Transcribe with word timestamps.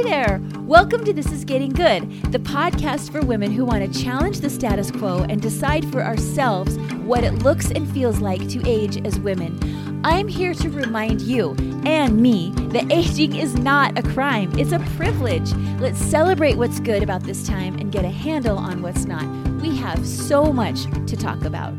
Hey 0.00 0.08
there! 0.08 0.40
Welcome 0.60 1.04
to 1.04 1.12
This 1.12 1.30
Is 1.30 1.44
Getting 1.44 1.74
Good, 1.74 2.22
the 2.32 2.38
podcast 2.38 3.12
for 3.12 3.20
women 3.20 3.52
who 3.52 3.66
want 3.66 3.84
to 3.84 4.02
challenge 4.02 4.40
the 4.40 4.48
status 4.48 4.90
quo 4.90 5.26
and 5.28 5.42
decide 5.42 5.92
for 5.92 6.00
ourselves 6.00 6.78
what 7.04 7.22
it 7.22 7.42
looks 7.42 7.70
and 7.70 7.86
feels 7.92 8.18
like 8.18 8.48
to 8.48 8.66
age 8.66 9.04
as 9.04 9.20
women. 9.20 10.00
I'm 10.02 10.26
here 10.26 10.54
to 10.54 10.70
remind 10.70 11.20
you 11.20 11.50
and 11.84 12.16
me 12.16 12.50
that 12.70 12.90
aging 12.90 13.36
is 13.36 13.56
not 13.56 13.98
a 13.98 14.02
crime, 14.02 14.58
it's 14.58 14.72
a 14.72 14.78
privilege. 14.96 15.52
Let's 15.78 15.98
celebrate 15.98 16.56
what's 16.56 16.80
good 16.80 17.02
about 17.02 17.24
this 17.24 17.46
time 17.46 17.78
and 17.78 17.92
get 17.92 18.06
a 18.06 18.10
handle 18.10 18.56
on 18.56 18.80
what's 18.80 19.04
not. 19.04 19.26
We 19.60 19.76
have 19.76 20.06
so 20.06 20.50
much 20.50 20.84
to 21.08 21.14
talk 21.14 21.44
about. 21.44 21.76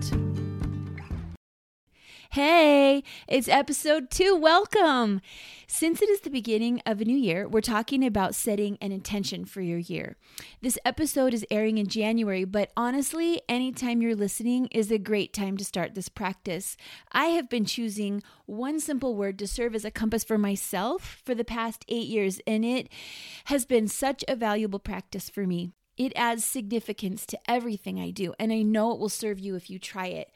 Hey, 2.34 3.04
it's 3.28 3.50
episode 3.50 4.10
two. 4.10 4.38
Welcome. 4.38 5.20
Since 5.68 6.02
it 6.02 6.08
is 6.08 6.22
the 6.22 6.30
beginning 6.30 6.82
of 6.86 7.02
a 7.02 7.04
new 7.04 7.18
year, 7.18 7.46
we're 7.46 7.60
talking 7.60 8.06
about 8.06 8.36
setting 8.36 8.78
an 8.80 8.94
intention 8.94 9.44
for 9.44 9.60
your 9.60 9.80
year. 9.80 10.16
This 10.62 10.78
episode 10.86 11.34
is 11.34 11.46
airing 11.52 11.78
in 11.78 11.88
January, 11.88 12.46
but 12.46 12.72
honestly, 12.78 13.42
anytime 13.50 14.02
you're 14.02 14.16
listening 14.16 14.68
is 14.68 14.92
a 14.92 14.98
great 14.98 15.34
time 15.34 15.58
to 15.58 15.66
start 15.66 15.94
this 15.94 16.08
practice. 16.08 16.78
I 17.12 17.26
have 17.26 17.50
been 17.50 17.66
choosing 17.66 18.24
one 18.46 18.80
simple 18.80 19.14
word 19.14 19.38
to 19.40 19.46
serve 19.46 19.76
as 19.76 19.84
a 19.84 19.92
compass 19.92 20.24
for 20.24 20.38
myself 20.38 21.22
for 21.26 21.36
the 21.36 21.44
past 21.44 21.84
eight 21.90 22.08
years, 22.08 22.40
and 22.48 22.64
it 22.64 22.88
has 23.46 23.66
been 23.66 23.90
such 23.90 24.24
a 24.30 24.38
valuable 24.38 24.80
practice 24.80 25.30
for 25.30 25.46
me. 25.46 25.74
It 26.02 26.14
adds 26.16 26.44
significance 26.44 27.28
to 27.28 27.38
everything 27.48 28.00
I 28.00 28.10
do, 28.10 28.34
and 28.40 28.52
I 28.52 28.64
know 28.64 28.92
it 28.92 28.98
will 28.98 29.08
serve 29.08 29.38
you 29.38 29.56
if 29.56 29.70
you 29.70 29.78
try 29.78 30.08
it. 30.08 30.32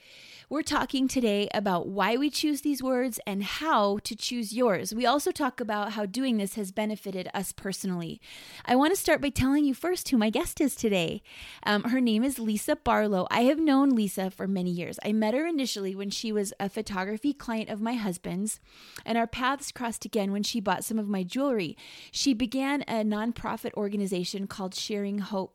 We're 0.48 0.62
talking 0.62 1.08
today 1.08 1.50
about 1.56 1.88
why 1.88 2.18
we 2.18 2.30
choose 2.30 2.62
these 2.62 2.84
words 2.84 3.20
and 3.26 3.44
how 3.44 3.98
to 4.04 4.16
choose 4.16 4.54
yours. 4.54 4.94
We 4.94 5.08
also 5.08 5.32
talk 5.32 5.60
about 5.60 5.94
how 5.94 6.06
doing 6.06 6.38
this 6.38 6.54
has 6.54 6.72
benefited 6.72 7.30
us 7.34 7.52
personally. 7.52 8.22
I 8.64 8.76
want 8.76 8.94
to 8.94 9.02
start 9.02 9.22
by 9.22 9.30
telling 9.30 9.66
you 9.66 9.74
first 9.74 10.08
who 10.08 10.20
my 10.20 10.30
guest 10.30 10.62
is 10.62 10.76
today. 10.76 11.24
Um, 11.64 11.86
her 11.86 12.00
name 12.00 12.24
is 12.24 12.38
Lisa 12.38 12.76
Barlow. 12.76 13.26
I 13.32 13.46
have 13.46 13.58
known 13.58 13.90
Lisa 13.90 14.30
for 14.30 14.48
many 14.48 14.70
years. 14.70 15.00
I 15.04 15.14
met 15.14 15.34
her 15.34 15.48
initially 15.48 15.96
when 15.96 16.12
she 16.12 16.32
was 16.32 16.54
a 16.60 16.70
photography 16.70 17.34
client 17.34 17.72
of 17.72 17.82
my 17.82 17.96
husband's, 17.96 18.60
and 19.04 19.18
our 19.18 19.26
paths 19.26 19.72
crossed 19.72 20.06
again 20.06 20.32
when 20.32 20.44
she 20.44 20.60
bought 20.60 20.84
some 20.84 21.00
of 21.00 21.10
my 21.10 21.24
jewelry. 21.24 21.76
She 22.12 22.36
began 22.36 22.84
a 22.84 23.04
nonprofit 23.04 23.74
organization 23.74 24.46
called 24.46 24.76
Sharing 24.76 25.18
Hope 25.18 25.55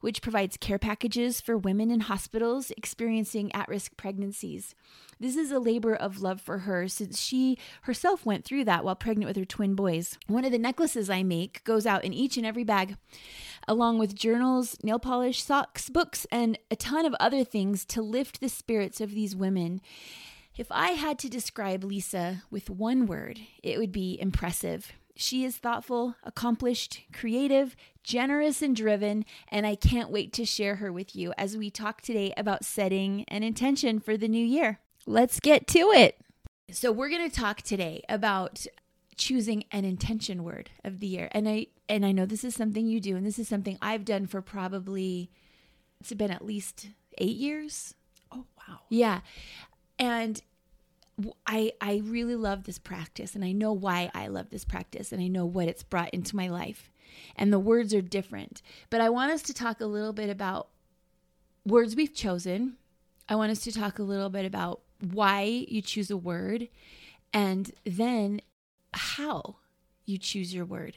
which 0.00 0.22
provides 0.22 0.56
care 0.56 0.78
packages 0.78 1.40
for 1.40 1.56
women 1.56 1.90
in 1.90 2.00
hospitals 2.00 2.70
experiencing 2.76 3.52
at 3.54 3.68
risk 3.68 3.96
pregnancies. 3.96 4.74
This 5.18 5.36
is 5.36 5.50
a 5.50 5.58
labor 5.58 5.94
of 5.94 6.22
love 6.22 6.40
for 6.40 6.58
her 6.58 6.88
since 6.88 7.20
she 7.20 7.58
herself 7.82 8.24
went 8.24 8.44
through 8.44 8.64
that 8.64 8.84
while 8.84 8.96
pregnant 8.96 9.28
with 9.28 9.36
her 9.36 9.44
twin 9.44 9.74
boys. 9.74 10.16
One 10.26 10.44
of 10.44 10.52
the 10.52 10.58
necklaces 10.58 11.10
I 11.10 11.22
make 11.22 11.62
goes 11.64 11.86
out 11.86 12.04
in 12.04 12.14
each 12.14 12.36
and 12.36 12.46
every 12.46 12.64
bag, 12.64 12.96
along 13.68 13.98
with 13.98 14.14
journals, 14.14 14.78
nail 14.82 14.98
polish, 14.98 15.42
socks, 15.42 15.90
books, 15.90 16.26
and 16.32 16.58
a 16.70 16.76
ton 16.76 17.04
of 17.04 17.14
other 17.20 17.44
things 17.44 17.84
to 17.86 18.00
lift 18.00 18.40
the 18.40 18.48
spirits 18.48 19.00
of 19.00 19.10
these 19.10 19.36
women. 19.36 19.82
If 20.56 20.66
I 20.70 20.90
had 20.90 21.18
to 21.20 21.28
describe 21.28 21.84
Lisa 21.84 22.42
with 22.50 22.70
one 22.70 23.06
word, 23.06 23.40
it 23.62 23.78
would 23.78 23.92
be 23.92 24.18
impressive. 24.20 24.92
She 25.20 25.44
is 25.44 25.58
thoughtful, 25.58 26.16
accomplished, 26.24 27.02
creative, 27.12 27.76
generous, 28.02 28.62
and 28.62 28.74
driven, 28.74 29.26
and 29.48 29.66
I 29.66 29.74
can't 29.74 30.10
wait 30.10 30.32
to 30.32 30.46
share 30.46 30.76
her 30.76 30.90
with 30.90 31.14
you 31.14 31.34
as 31.36 31.58
we 31.58 31.68
talk 31.68 32.00
today 32.00 32.32
about 32.38 32.64
setting 32.64 33.24
an 33.28 33.42
intention 33.42 34.00
for 34.00 34.16
the 34.16 34.28
new 34.28 34.42
year. 34.42 34.78
Let's 35.04 35.38
get 35.38 35.66
to 35.68 35.90
it. 35.90 36.16
So, 36.70 36.90
we're 36.90 37.10
going 37.10 37.28
to 37.28 37.36
talk 37.36 37.60
today 37.60 38.02
about 38.08 38.64
choosing 39.18 39.64
an 39.70 39.84
intention 39.84 40.42
word 40.42 40.70
of 40.84 41.00
the 41.00 41.06
year. 41.06 41.28
And 41.32 41.46
I 41.46 41.66
and 41.86 42.06
I 42.06 42.12
know 42.12 42.24
this 42.24 42.42
is 42.42 42.54
something 42.54 42.86
you 42.86 42.98
do 42.98 43.14
and 43.14 43.26
this 43.26 43.38
is 43.38 43.46
something 43.46 43.76
I've 43.82 44.06
done 44.06 44.26
for 44.26 44.40
probably 44.40 45.30
it's 46.00 46.14
been 46.14 46.30
at 46.30 46.46
least 46.46 46.88
8 47.18 47.36
years. 47.36 47.94
Oh, 48.32 48.46
wow. 48.56 48.78
Yeah. 48.88 49.20
And 49.98 50.40
I 51.46 51.72
I 51.80 52.02
really 52.04 52.36
love 52.36 52.64
this 52.64 52.78
practice 52.78 53.34
and 53.34 53.44
I 53.44 53.52
know 53.52 53.72
why 53.72 54.10
I 54.14 54.28
love 54.28 54.50
this 54.50 54.64
practice 54.64 55.12
and 55.12 55.22
I 55.22 55.28
know 55.28 55.44
what 55.44 55.68
it's 55.68 55.82
brought 55.82 56.10
into 56.10 56.36
my 56.36 56.48
life. 56.48 56.90
And 57.36 57.52
the 57.52 57.58
words 57.58 57.92
are 57.92 58.02
different. 58.02 58.62
But 58.88 59.00
I 59.00 59.08
want 59.08 59.32
us 59.32 59.42
to 59.42 59.54
talk 59.54 59.80
a 59.80 59.86
little 59.86 60.12
bit 60.12 60.30
about 60.30 60.68
words 61.66 61.96
we've 61.96 62.14
chosen. 62.14 62.76
I 63.28 63.34
want 63.34 63.50
us 63.50 63.60
to 63.62 63.72
talk 63.72 63.98
a 63.98 64.04
little 64.04 64.30
bit 64.30 64.44
about 64.44 64.80
why 65.00 65.66
you 65.68 65.82
choose 65.82 66.10
a 66.10 66.16
word 66.16 66.68
and 67.32 67.72
then 67.84 68.40
how 68.92 69.56
you 70.04 70.18
choose 70.18 70.54
your 70.54 70.64
word. 70.64 70.96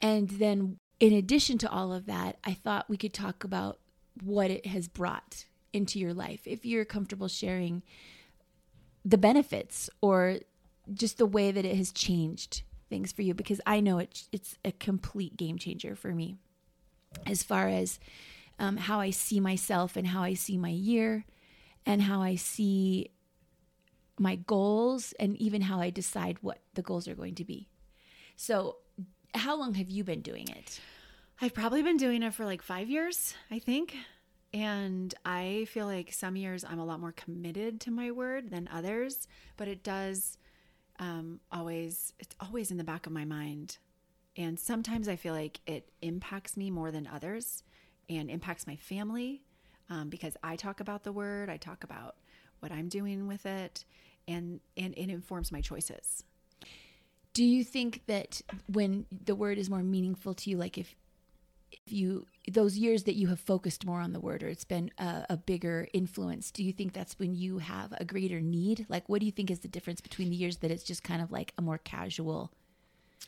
And 0.00 0.28
then 0.28 0.78
in 1.00 1.12
addition 1.12 1.58
to 1.58 1.70
all 1.70 1.92
of 1.92 2.06
that, 2.06 2.38
I 2.44 2.54
thought 2.54 2.90
we 2.90 2.96
could 2.96 3.14
talk 3.14 3.44
about 3.44 3.78
what 4.22 4.50
it 4.50 4.66
has 4.66 4.88
brought 4.88 5.46
into 5.72 5.98
your 5.98 6.14
life. 6.14 6.46
If 6.46 6.64
you're 6.64 6.84
comfortable 6.84 7.28
sharing 7.28 7.82
the 9.04 9.18
benefits 9.18 9.90
or 10.00 10.38
just 10.92 11.18
the 11.18 11.26
way 11.26 11.50
that 11.50 11.64
it 11.64 11.76
has 11.76 11.92
changed 11.92 12.62
things 12.88 13.12
for 13.12 13.22
you 13.22 13.34
because 13.34 13.60
I 13.66 13.80
know 13.80 13.98
it, 13.98 14.24
it's 14.32 14.58
a 14.64 14.72
complete 14.72 15.36
game 15.36 15.58
changer 15.58 15.94
for 15.94 16.12
me 16.12 16.36
as 17.26 17.42
far 17.42 17.68
as 17.68 17.98
um, 18.58 18.76
how 18.76 19.00
I 19.00 19.10
see 19.10 19.40
myself 19.40 19.96
and 19.96 20.06
how 20.06 20.22
I 20.22 20.34
see 20.34 20.56
my 20.56 20.70
year 20.70 21.24
and 21.86 22.02
how 22.02 22.22
I 22.22 22.36
see 22.36 23.10
my 24.18 24.36
goals 24.36 25.12
and 25.18 25.36
even 25.36 25.62
how 25.62 25.80
I 25.80 25.90
decide 25.90 26.38
what 26.40 26.58
the 26.74 26.82
goals 26.82 27.08
are 27.08 27.14
going 27.14 27.34
to 27.36 27.44
be. 27.44 27.68
So, 28.36 28.76
how 29.34 29.56
long 29.58 29.74
have 29.74 29.90
you 29.90 30.04
been 30.04 30.20
doing 30.20 30.48
it? 30.48 30.80
I've 31.40 31.54
probably 31.54 31.82
been 31.82 31.96
doing 31.96 32.22
it 32.22 32.32
for 32.32 32.44
like 32.44 32.62
five 32.62 32.88
years, 32.88 33.34
I 33.50 33.58
think. 33.58 33.96
And 34.54 35.12
I 35.24 35.66
feel 35.68 35.86
like 35.86 36.12
some 36.12 36.36
years 36.36 36.64
I'm 36.64 36.78
a 36.78 36.84
lot 36.84 37.00
more 37.00 37.10
committed 37.10 37.80
to 37.80 37.90
my 37.90 38.12
word 38.12 38.50
than 38.50 38.68
others, 38.72 39.26
but 39.56 39.66
it 39.66 39.82
does 39.82 40.38
um, 41.00 41.40
always, 41.50 42.12
it's 42.20 42.36
always 42.40 42.70
in 42.70 42.76
the 42.76 42.84
back 42.84 43.06
of 43.06 43.12
my 43.12 43.24
mind. 43.24 43.78
And 44.36 44.58
sometimes 44.58 45.08
I 45.08 45.16
feel 45.16 45.34
like 45.34 45.58
it 45.66 45.90
impacts 46.02 46.56
me 46.56 46.70
more 46.70 46.92
than 46.92 47.08
others 47.08 47.64
and 48.08 48.30
impacts 48.30 48.64
my 48.64 48.76
family 48.76 49.42
um, 49.90 50.08
because 50.08 50.36
I 50.44 50.54
talk 50.54 50.78
about 50.78 51.02
the 51.02 51.12
word, 51.12 51.50
I 51.50 51.56
talk 51.56 51.82
about 51.82 52.14
what 52.60 52.70
I'm 52.70 52.88
doing 52.88 53.26
with 53.26 53.46
it, 53.46 53.84
and, 54.28 54.60
and 54.76 54.94
it 54.96 55.10
informs 55.10 55.50
my 55.50 55.62
choices. 55.62 56.22
Do 57.32 57.44
you 57.44 57.64
think 57.64 58.02
that 58.06 58.40
when 58.68 59.06
the 59.10 59.34
word 59.34 59.58
is 59.58 59.68
more 59.68 59.82
meaningful 59.82 60.32
to 60.34 60.50
you, 60.50 60.56
like 60.56 60.78
if 60.78 60.94
if 61.86 61.92
you 61.92 62.26
those 62.50 62.76
years 62.76 63.04
that 63.04 63.14
you 63.14 63.28
have 63.28 63.40
focused 63.40 63.86
more 63.86 64.00
on 64.00 64.12
the 64.12 64.20
word 64.20 64.42
or 64.42 64.48
it's 64.48 64.64
been 64.64 64.90
a, 64.98 65.26
a, 65.30 65.36
bigger 65.36 65.88
influence 65.94 66.50
do 66.50 66.62
you 66.62 66.72
think 66.72 66.92
that's 66.92 67.18
when 67.18 67.34
you 67.34 67.58
have 67.58 67.92
a 67.98 68.04
greater 68.04 68.40
need? 68.40 68.86
Like 68.88 69.08
what 69.08 69.20
do 69.20 69.26
you 69.26 69.32
think 69.32 69.50
is 69.50 69.60
the 69.60 69.68
difference 69.68 70.00
between 70.00 70.30
the 70.30 70.36
years 70.36 70.58
that 70.58 70.70
it's 70.70 70.84
just 70.84 71.02
kind 71.02 71.22
of 71.22 71.32
like 71.32 71.52
a 71.56 71.62
more 71.62 71.78
casual? 71.78 72.52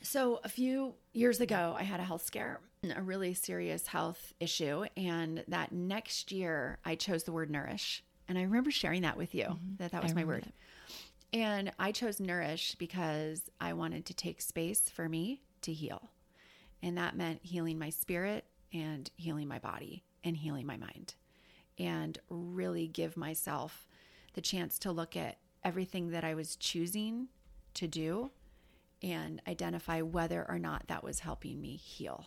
So 0.02 0.40
a 0.44 0.48
few 0.48 0.94
years 1.12 1.40
ago 1.40 1.74
i 1.78 1.82
had 1.82 2.00
a 2.00 2.04
health 2.04 2.24
scare 2.24 2.60
a 2.94 3.02
really 3.02 3.34
serious 3.34 3.86
health 3.86 4.32
issue 4.38 4.84
and 4.96 5.42
that 5.48 5.72
next 5.72 6.30
year 6.30 6.78
i 6.84 6.94
chose 6.94 7.24
the 7.24 7.32
word 7.32 7.50
nourish. 7.50 8.04
And 8.28 8.38
i 8.38 8.42
remember 8.42 8.70
sharing 8.70 9.02
that 9.02 9.16
with 9.16 9.34
you 9.34 9.44
mm-hmm. 9.44 9.76
that 9.78 9.92
that 9.92 10.02
was 10.02 10.14
my 10.14 10.24
word. 10.24 10.44
that. 10.44 11.38
and 11.38 11.72
i 11.78 11.92
chose 11.92 12.20
nourish 12.20 12.74
because 12.78 13.42
i 13.60 13.72
wanted 13.72 14.04
to 14.06 14.14
take 14.14 14.40
space 14.40 14.88
for 14.88 15.08
me 15.08 15.40
to 15.62 15.72
heal 15.72 16.10
and 16.82 16.96
that 16.98 17.16
meant 17.16 17.40
healing 17.42 17.78
my 17.78 17.90
spirit 17.90 18.44
and 18.72 19.10
healing 19.16 19.48
my 19.48 19.58
body 19.58 20.04
and 20.24 20.36
healing 20.36 20.66
my 20.66 20.76
mind 20.76 21.14
and 21.78 22.18
really 22.28 22.86
give 22.86 23.16
myself 23.16 23.86
the 24.34 24.40
chance 24.40 24.78
to 24.78 24.92
look 24.92 25.16
at 25.16 25.38
everything 25.64 26.10
that 26.10 26.24
I 26.24 26.34
was 26.34 26.56
choosing 26.56 27.28
to 27.74 27.86
do 27.86 28.30
and 29.02 29.42
identify 29.46 30.00
whether 30.00 30.46
or 30.48 30.58
not 30.58 30.86
that 30.88 31.04
was 31.04 31.20
helping 31.20 31.60
me 31.60 31.76
heal 31.76 32.26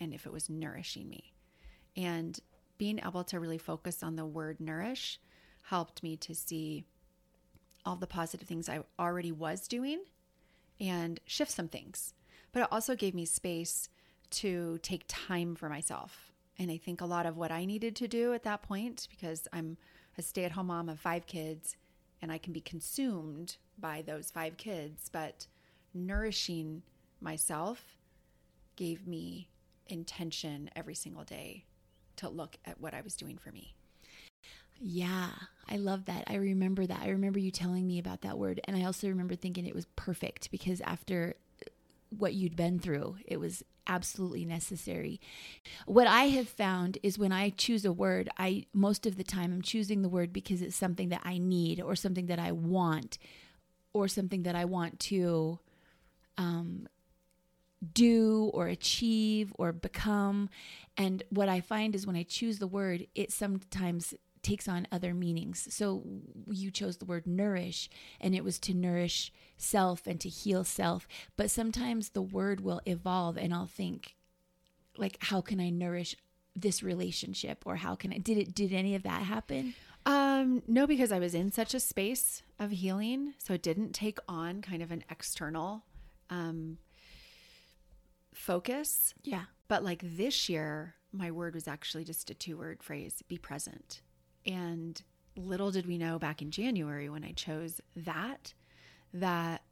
and 0.00 0.12
if 0.12 0.26
it 0.26 0.32
was 0.32 0.50
nourishing 0.50 1.08
me. 1.08 1.32
And 1.96 2.38
being 2.78 3.00
able 3.04 3.24
to 3.24 3.40
really 3.40 3.58
focus 3.58 4.02
on 4.02 4.16
the 4.16 4.26
word 4.26 4.60
nourish 4.60 5.20
helped 5.62 6.02
me 6.02 6.16
to 6.16 6.34
see 6.34 6.84
all 7.84 7.96
the 7.96 8.06
positive 8.06 8.48
things 8.48 8.68
I 8.68 8.80
already 8.98 9.32
was 9.32 9.68
doing 9.68 10.00
and 10.80 11.20
shift 11.24 11.50
some 11.50 11.68
things 11.68 12.14
but 12.52 12.62
it 12.62 12.68
also 12.70 12.94
gave 12.94 13.14
me 13.14 13.24
space 13.24 13.88
to 14.30 14.78
take 14.82 15.04
time 15.08 15.54
for 15.54 15.68
myself. 15.68 16.32
And 16.58 16.70
I 16.70 16.76
think 16.76 17.00
a 17.00 17.06
lot 17.06 17.26
of 17.26 17.36
what 17.36 17.50
I 17.50 17.64
needed 17.64 17.96
to 17.96 18.08
do 18.08 18.34
at 18.34 18.44
that 18.44 18.62
point, 18.62 19.08
because 19.10 19.48
I'm 19.52 19.76
a 20.18 20.22
stay 20.22 20.44
at 20.44 20.52
home 20.52 20.66
mom 20.66 20.88
of 20.88 21.00
five 21.00 21.26
kids 21.26 21.76
and 22.20 22.30
I 22.30 22.38
can 22.38 22.52
be 22.52 22.60
consumed 22.60 23.56
by 23.78 24.02
those 24.02 24.30
five 24.30 24.56
kids, 24.56 25.08
but 25.10 25.46
nourishing 25.94 26.82
myself 27.20 27.96
gave 28.76 29.06
me 29.06 29.48
intention 29.88 30.70
every 30.76 30.94
single 30.94 31.24
day 31.24 31.64
to 32.16 32.28
look 32.28 32.56
at 32.64 32.80
what 32.80 32.94
I 32.94 33.00
was 33.00 33.16
doing 33.16 33.38
for 33.38 33.50
me. 33.50 33.74
Yeah, 34.78 35.30
I 35.68 35.76
love 35.76 36.06
that. 36.06 36.24
I 36.26 36.34
remember 36.36 36.86
that. 36.86 37.00
I 37.02 37.10
remember 37.10 37.38
you 37.38 37.50
telling 37.50 37.86
me 37.86 37.98
about 37.98 38.22
that 38.22 38.38
word. 38.38 38.60
And 38.64 38.76
I 38.76 38.84
also 38.84 39.08
remember 39.08 39.34
thinking 39.34 39.66
it 39.66 39.74
was 39.74 39.86
perfect 39.96 40.50
because 40.50 40.80
after 40.80 41.36
what 42.18 42.34
you'd 42.34 42.56
been 42.56 42.78
through. 42.78 43.16
It 43.26 43.38
was 43.38 43.62
absolutely 43.86 44.44
necessary. 44.44 45.20
What 45.86 46.06
I 46.06 46.24
have 46.24 46.48
found 46.48 46.98
is 47.02 47.18
when 47.18 47.32
I 47.32 47.50
choose 47.50 47.84
a 47.84 47.92
word, 47.92 48.28
I 48.38 48.66
most 48.72 49.06
of 49.06 49.16
the 49.16 49.24
time 49.24 49.52
I'm 49.52 49.62
choosing 49.62 50.02
the 50.02 50.08
word 50.08 50.32
because 50.32 50.62
it's 50.62 50.76
something 50.76 51.08
that 51.08 51.22
I 51.24 51.38
need 51.38 51.80
or 51.80 51.96
something 51.96 52.26
that 52.26 52.38
I 52.38 52.52
want 52.52 53.18
or 53.92 54.08
something 54.08 54.44
that 54.44 54.54
I 54.54 54.64
want 54.64 55.00
to 55.00 55.58
um, 56.38 56.88
do 57.94 58.50
or 58.54 58.68
achieve 58.68 59.52
or 59.58 59.72
become. 59.72 60.48
And 60.96 61.22
what 61.30 61.48
I 61.48 61.60
find 61.60 61.94
is 61.94 62.06
when 62.06 62.16
I 62.16 62.22
choose 62.22 62.58
the 62.58 62.66
word, 62.66 63.06
it 63.14 63.32
sometimes 63.32 64.14
takes 64.42 64.68
on 64.68 64.88
other 64.90 65.14
meanings. 65.14 65.66
So 65.70 66.02
you 66.48 66.70
chose 66.70 66.96
the 66.96 67.04
word 67.04 67.26
nourish, 67.26 67.88
and 68.20 68.34
it 68.34 68.44
was 68.44 68.58
to 68.60 68.74
nourish 68.74 69.32
self 69.56 70.06
and 70.06 70.20
to 70.20 70.28
heal 70.28 70.64
self. 70.64 71.06
But 71.36 71.50
sometimes 71.50 72.10
the 72.10 72.22
word 72.22 72.60
will 72.60 72.80
evolve, 72.86 73.36
and 73.36 73.54
I'll 73.54 73.66
think, 73.66 74.14
like, 74.96 75.18
how 75.20 75.40
can 75.40 75.60
I 75.60 75.70
nourish 75.70 76.16
this 76.54 76.82
relationship, 76.82 77.62
or 77.64 77.76
how 77.76 77.94
can 77.94 78.12
I? 78.12 78.18
Did 78.18 78.38
it? 78.38 78.54
Did 78.54 78.72
any 78.72 78.94
of 78.94 79.02
that 79.04 79.22
happen? 79.22 79.74
Um, 80.04 80.62
no, 80.66 80.86
because 80.86 81.12
I 81.12 81.18
was 81.18 81.34
in 81.34 81.52
such 81.52 81.74
a 81.74 81.80
space 81.80 82.42
of 82.58 82.70
healing, 82.70 83.34
so 83.38 83.54
it 83.54 83.62
didn't 83.62 83.92
take 83.92 84.18
on 84.28 84.60
kind 84.60 84.82
of 84.82 84.90
an 84.90 85.04
external 85.08 85.84
um, 86.28 86.78
focus. 88.34 89.14
Yeah. 89.22 89.44
But 89.68 89.84
like 89.84 90.02
this 90.02 90.48
year, 90.48 90.96
my 91.12 91.30
word 91.30 91.54
was 91.54 91.68
actually 91.68 92.04
just 92.04 92.30
a 92.30 92.34
two 92.34 92.56
word 92.56 92.82
phrase 92.82 93.22
be 93.28 93.38
present. 93.38 94.02
And 94.46 95.00
little 95.36 95.70
did 95.70 95.86
we 95.86 95.98
know 95.98 96.18
back 96.18 96.42
in 96.42 96.50
January 96.50 97.08
when 97.08 97.24
I 97.24 97.32
chose 97.32 97.80
that, 97.96 98.54
that 99.14 99.62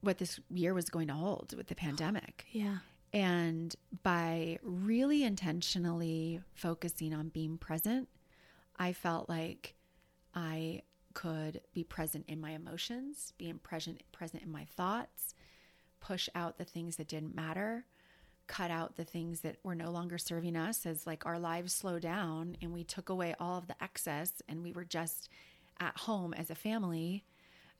what 0.00 0.18
this 0.18 0.40
year 0.50 0.74
was 0.74 0.88
going 0.88 1.08
to 1.08 1.14
hold 1.14 1.54
with 1.56 1.68
the 1.68 1.74
pandemic. 1.76 2.46
Yeah. 2.50 2.78
And 3.12 3.74
by 4.02 4.58
really 4.62 5.22
intentionally 5.22 6.40
focusing 6.54 7.12
on 7.12 7.28
being 7.28 7.58
present, 7.58 8.08
I 8.78 8.92
felt 8.92 9.28
like 9.28 9.74
I 10.34 10.82
could 11.14 11.60
be 11.74 11.84
present 11.84 12.24
in 12.26 12.40
my 12.40 12.52
emotions, 12.52 13.34
being 13.36 13.58
present 13.58 14.02
present 14.12 14.42
in 14.42 14.50
my 14.50 14.64
thoughts, 14.64 15.34
push 16.00 16.28
out 16.34 16.56
the 16.56 16.64
things 16.64 16.96
that 16.96 17.08
didn't 17.08 17.34
matter, 17.34 17.84
cut 18.46 18.70
out 18.70 18.96
the 18.96 19.04
things 19.04 19.40
that 19.40 19.56
were 19.62 19.74
no 19.74 19.90
longer 19.90 20.18
serving 20.18 20.56
us 20.56 20.84
as 20.84 21.06
like 21.06 21.24
our 21.24 21.38
lives 21.38 21.72
slow 21.72 21.98
down 21.98 22.56
and 22.60 22.72
we 22.72 22.84
took 22.84 23.08
away 23.08 23.34
all 23.38 23.56
of 23.56 23.66
the 23.66 23.82
excess 23.82 24.32
and 24.48 24.62
we 24.62 24.72
were 24.72 24.84
just 24.84 25.28
at 25.80 25.96
home 25.96 26.34
as 26.34 26.50
a 26.50 26.54
family, 26.54 27.24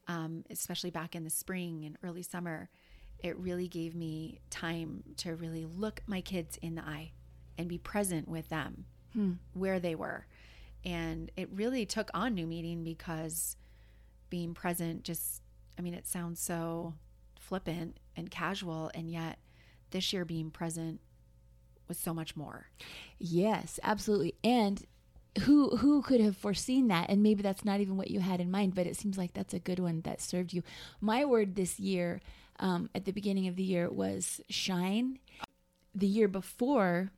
um, 0.09 0.45
especially 0.51 0.91
back 0.91 1.15
in 1.15 1.25
the 1.25 1.31
spring 1.31 1.85
and 1.85 1.99
early 2.03 2.23
summer. 2.23 2.71
It 3.19 3.39
really 3.39 3.69
gave 3.69 3.95
me 3.95 4.41
time 4.51 5.03
to 5.19 5.35
really 5.35 5.65
look 5.65 6.03
my 6.07 6.21
kids 6.21 6.59
in 6.63 6.75
the 6.75 6.83
eye 6.83 7.13
and 7.59 7.69
be 7.69 7.79
present 7.79 8.29
with 8.29 8.49
them 8.49 8.87
hmm. 9.13 9.33
where 9.53 9.79
they 9.79 9.95
were. 9.95 10.27
And 10.85 11.31
it 11.37 11.49
really 11.53 11.87
took 11.87 12.11
on 12.15 12.35
new 12.35 12.47
meaning 12.47 12.83
because 12.83 13.57
being 14.31 14.55
present 14.55 15.05
just, 15.05 15.43
I 15.79 15.83
mean, 15.83 15.95
it 15.95 16.09
sounds 16.09 16.41
so 16.41 16.95
flippant 17.39 17.99
and 18.17 18.31
casual, 18.31 18.91
and 18.95 19.11
yet 19.11 19.39
this 19.93 20.13
year 20.13 20.25
being 20.25 20.51
present 20.51 21.01
was 21.89 21.99
so 21.99 22.13
much 22.13 22.37
more. 22.37 22.67
Yes, 23.19 23.79
absolutely. 23.83 24.35
And 24.43 24.85
who 25.41 25.77
who 25.77 26.03
could 26.03 26.21
have 26.21 26.37
foreseen 26.37 26.89
that 26.89 27.09
and 27.09 27.23
maybe 27.23 27.43
that's 27.43 27.65
not 27.65 27.81
even 27.81 27.97
what 27.97 28.11
you 28.11 28.21
had 28.21 28.41
in 28.41 28.51
mind 28.51 28.75
but 28.75 28.87
it 28.87 28.97
seems 28.97 29.17
like 29.17 29.33
that's 29.33 29.55
a 29.55 29.59
good 29.59 29.79
one 29.79 30.03
that 30.03 30.21
served 30.21 30.53
you 30.53 30.63
my 31.01 31.25
word 31.25 31.55
this 31.55 31.81
year 31.81 32.21
um, 32.61 32.91
at 32.95 33.07
the 33.07 33.13
beginning 33.13 33.49
of 33.49 33.57
the 33.57 33.63
year 33.63 33.89
was 33.91 34.41
shine 34.51 35.19
the 35.95 36.07
year 36.07 36.29
before 36.29 37.11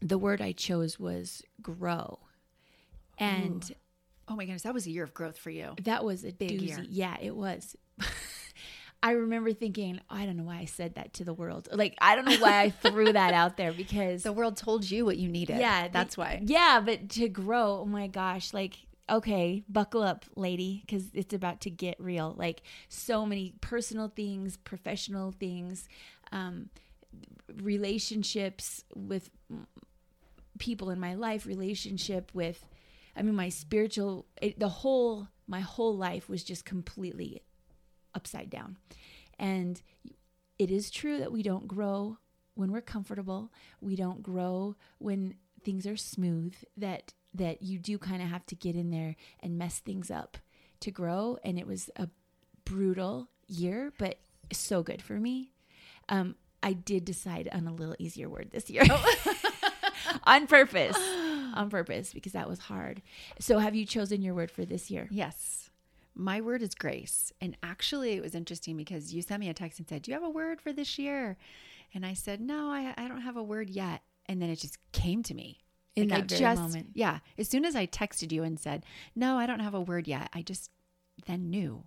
the 0.00 0.18
word 0.18 0.40
i 0.40 0.50
chose 0.50 0.98
was 0.98 1.42
grow 1.62 2.18
and 3.18 3.70
Ooh. 3.70 3.74
oh 4.32 4.36
my 4.36 4.44
goodness 4.44 4.62
that 4.62 4.74
was 4.74 4.86
a 4.86 4.90
year 4.90 5.04
of 5.04 5.14
growth 5.14 5.38
for 5.38 5.50
you 5.50 5.74
that 5.84 6.04
was 6.04 6.24
a 6.24 6.32
big 6.32 6.60
doozy. 6.60 6.66
year 6.66 6.84
yeah 6.88 7.16
it 7.22 7.36
was 7.36 7.76
I 9.04 9.10
remember 9.10 9.52
thinking, 9.52 10.00
oh, 10.10 10.16
I 10.16 10.24
don't 10.24 10.38
know 10.38 10.44
why 10.44 10.60
I 10.60 10.64
said 10.64 10.94
that 10.94 11.12
to 11.14 11.24
the 11.24 11.34
world. 11.34 11.68
Like, 11.70 11.94
I 12.00 12.16
don't 12.16 12.24
know 12.24 12.38
why 12.38 12.62
I 12.62 12.70
threw 12.70 13.12
that 13.12 13.34
out 13.34 13.58
there 13.58 13.74
because 13.74 14.22
the 14.22 14.32
world 14.32 14.56
told 14.56 14.90
you 14.90 15.04
what 15.04 15.18
you 15.18 15.28
needed. 15.28 15.58
Yeah, 15.58 15.88
that's 15.88 16.14
the, 16.14 16.22
why. 16.22 16.40
Yeah, 16.42 16.80
but 16.82 17.10
to 17.10 17.28
grow, 17.28 17.80
oh 17.82 17.84
my 17.84 18.06
gosh, 18.06 18.54
like, 18.54 18.78
okay, 19.10 19.62
buckle 19.68 20.02
up, 20.02 20.24
lady, 20.36 20.82
because 20.86 21.10
it's 21.12 21.34
about 21.34 21.60
to 21.60 21.70
get 21.70 22.00
real. 22.00 22.34
Like, 22.38 22.62
so 22.88 23.26
many 23.26 23.52
personal 23.60 24.08
things, 24.08 24.56
professional 24.56 25.32
things, 25.32 25.86
um, 26.32 26.70
relationships 27.62 28.84
with 28.96 29.28
people 30.58 30.88
in 30.88 30.98
my 30.98 31.12
life, 31.12 31.44
relationship 31.44 32.30
with, 32.32 32.66
I 33.14 33.20
mean, 33.20 33.34
my 33.34 33.50
spiritual, 33.50 34.24
it, 34.40 34.58
the 34.58 34.70
whole, 34.70 35.28
my 35.46 35.60
whole 35.60 35.94
life 35.94 36.26
was 36.26 36.42
just 36.42 36.64
completely 36.64 37.42
upside 38.14 38.50
down. 38.50 38.76
And 39.38 39.80
it 40.58 40.70
is 40.70 40.90
true 40.90 41.18
that 41.18 41.32
we 41.32 41.42
don't 41.42 41.66
grow 41.66 42.18
when 42.54 42.72
we're 42.72 42.80
comfortable. 42.80 43.52
We 43.80 43.96
don't 43.96 44.22
grow 44.22 44.76
when 44.98 45.34
things 45.64 45.86
are 45.86 45.96
smooth. 45.96 46.54
That 46.76 47.12
that 47.34 47.62
you 47.62 47.78
do 47.78 47.98
kind 47.98 48.22
of 48.22 48.28
have 48.28 48.46
to 48.46 48.54
get 48.54 48.76
in 48.76 48.90
there 48.90 49.16
and 49.40 49.58
mess 49.58 49.80
things 49.80 50.10
up 50.10 50.38
to 50.80 50.90
grow. 50.90 51.36
And 51.44 51.58
it 51.58 51.66
was 51.66 51.90
a 51.96 52.08
brutal 52.64 53.28
year, 53.48 53.92
but 53.98 54.18
so 54.52 54.84
good 54.84 55.02
for 55.02 55.14
me. 55.14 55.50
Um, 56.08 56.36
I 56.62 56.74
did 56.74 57.04
decide 57.04 57.48
on 57.52 57.66
a 57.66 57.74
little 57.74 57.96
easier 57.98 58.28
word 58.28 58.50
this 58.52 58.70
year. 58.70 58.84
on 60.24 60.46
purpose. 60.46 60.96
On 61.54 61.68
purpose 61.70 62.12
because 62.12 62.32
that 62.32 62.48
was 62.48 62.60
hard. 62.60 63.02
So 63.40 63.58
have 63.58 63.74
you 63.74 63.84
chosen 63.84 64.22
your 64.22 64.34
word 64.34 64.50
for 64.50 64.64
this 64.64 64.90
year? 64.90 65.08
Yes 65.10 65.63
my 66.14 66.40
word 66.40 66.62
is 66.62 66.74
grace. 66.74 67.32
And 67.40 67.56
actually, 67.62 68.12
it 68.12 68.22
was 68.22 68.34
interesting 68.34 68.76
because 68.76 69.12
you 69.12 69.22
sent 69.22 69.40
me 69.40 69.48
a 69.48 69.54
text 69.54 69.78
and 69.78 69.88
said, 69.88 70.02
Do 70.02 70.10
you 70.10 70.14
have 70.14 70.24
a 70.24 70.30
word 70.30 70.60
for 70.60 70.72
this 70.72 70.98
year? 70.98 71.36
And 71.92 72.04
I 72.04 72.14
said, 72.14 72.40
No, 72.40 72.68
I, 72.68 72.94
I 72.96 73.08
don't 73.08 73.22
have 73.22 73.36
a 73.36 73.42
word 73.42 73.70
yet. 73.70 74.02
And 74.26 74.40
then 74.40 74.50
it 74.50 74.60
just 74.60 74.78
came 74.92 75.22
to 75.24 75.34
me. 75.34 75.60
In 75.96 76.08
like 76.08 76.28
that 76.28 76.36
I 76.36 76.38
just, 76.38 76.60
moment. 76.60 76.88
Yeah. 76.94 77.20
As 77.38 77.48
soon 77.48 77.64
as 77.64 77.76
I 77.76 77.86
texted 77.86 78.32
you 78.32 78.42
and 78.42 78.58
said, 78.58 78.84
No, 79.14 79.36
I 79.36 79.46
don't 79.46 79.60
have 79.60 79.74
a 79.74 79.80
word 79.80 80.08
yet, 80.08 80.28
I 80.32 80.42
just 80.42 80.70
then 81.26 81.50
knew 81.50 81.84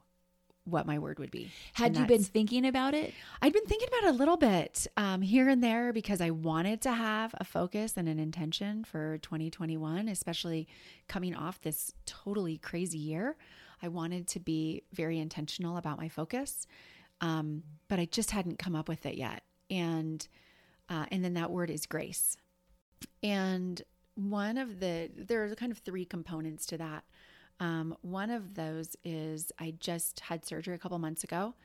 what 0.68 0.85
my 0.85 1.00
word 1.00 1.18
would 1.19 1.31
be. 1.31 1.50
Had 1.74 1.95
you 1.95 2.06
been 2.06 2.24
thinking 2.24 2.65
about 2.65 2.94
it? 2.94 3.13
I'd 3.41 3.53
been 3.53 3.65
thinking 3.65 3.88
about 3.88 4.03
it 4.03 4.15
a 4.15 4.17
little 4.17 4.38
bit 4.38 4.86
um, 4.98 5.22
here 5.22 5.48
and 5.48 5.63
there 5.63 5.93
because 5.93 6.19
I 6.19 6.29
wanted 6.29 6.81
to 6.81 6.91
have 6.91 7.34
a 7.38 7.46
focus 7.46 7.93
and 7.96 8.10
an 8.10 8.19
intention 8.19 8.84
for 8.84 9.17
2021, 9.19 10.10
especially 10.10 10.67
coming 11.07 11.34
off 11.34 11.62
this 11.62 11.93
totally 12.05 12.57
crazy 12.57 12.98
year. 12.98 13.38
I 13.81 13.88
wanted 13.88 14.27
to 14.29 14.39
be 14.39 14.84
very 14.93 15.19
intentional 15.19 15.77
about 15.77 15.98
my 15.98 16.10
focus, 16.10 16.67
um, 17.22 17.63
but 17.88 18.00
I 18.00 18.05
just 18.05 18.31
hadn't 18.31 18.60
come 18.60 18.75
up 18.75 18.88
with 18.89 19.05
it 19.05 19.15
yet. 19.15 19.43
And 19.69 20.27
uh, 20.89 21.05
and 21.12 21.24
then 21.24 21.34
that 21.34 21.51
word 21.51 21.69
is 21.69 21.86
grace. 21.86 22.38
And 23.22 23.81
one 24.15 24.57
of 24.57 24.79
the 24.79 25.10
there 25.15 25.43
are 25.43 25.55
kind 25.55 25.72
of 25.72 25.79
three 25.79 26.05
components 26.05 26.65
to 26.67 26.77
that. 26.77 27.03
Um, 27.60 27.96
one 28.01 28.29
of 28.29 28.53
those 28.53 28.96
is 29.03 29.51
I 29.60 29.74
just 29.79 30.19
had 30.22 30.46
surgery 30.46 30.75
a 30.75 30.77
couple 30.77 30.98
months 31.00 31.24
ago, 31.24 31.55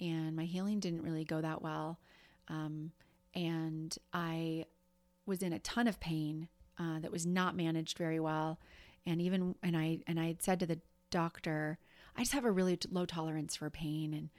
and 0.00 0.34
my 0.34 0.44
healing 0.44 0.80
didn't 0.80 1.02
really 1.02 1.24
go 1.24 1.40
that 1.40 1.62
well. 1.62 1.98
Um, 2.48 2.92
and 3.34 3.96
I 4.12 4.66
was 5.26 5.42
in 5.42 5.52
a 5.52 5.58
ton 5.60 5.86
of 5.86 6.00
pain 6.00 6.48
uh, 6.78 6.98
that 7.00 7.12
was 7.12 7.26
not 7.26 7.56
managed 7.56 7.98
very 7.98 8.20
well. 8.20 8.58
And 9.06 9.20
even 9.20 9.54
and 9.62 9.76
I 9.76 10.00
and 10.06 10.18
I 10.18 10.26
had 10.26 10.42
said 10.42 10.60
to 10.60 10.66
the 10.66 10.80
doctor, 11.12 11.78
I 12.16 12.22
just 12.22 12.32
have 12.32 12.44
a 12.44 12.50
really 12.50 12.76
low 12.90 13.06
tolerance 13.06 13.54
for 13.54 13.70
pain. 13.70 14.12
And 14.12 14.30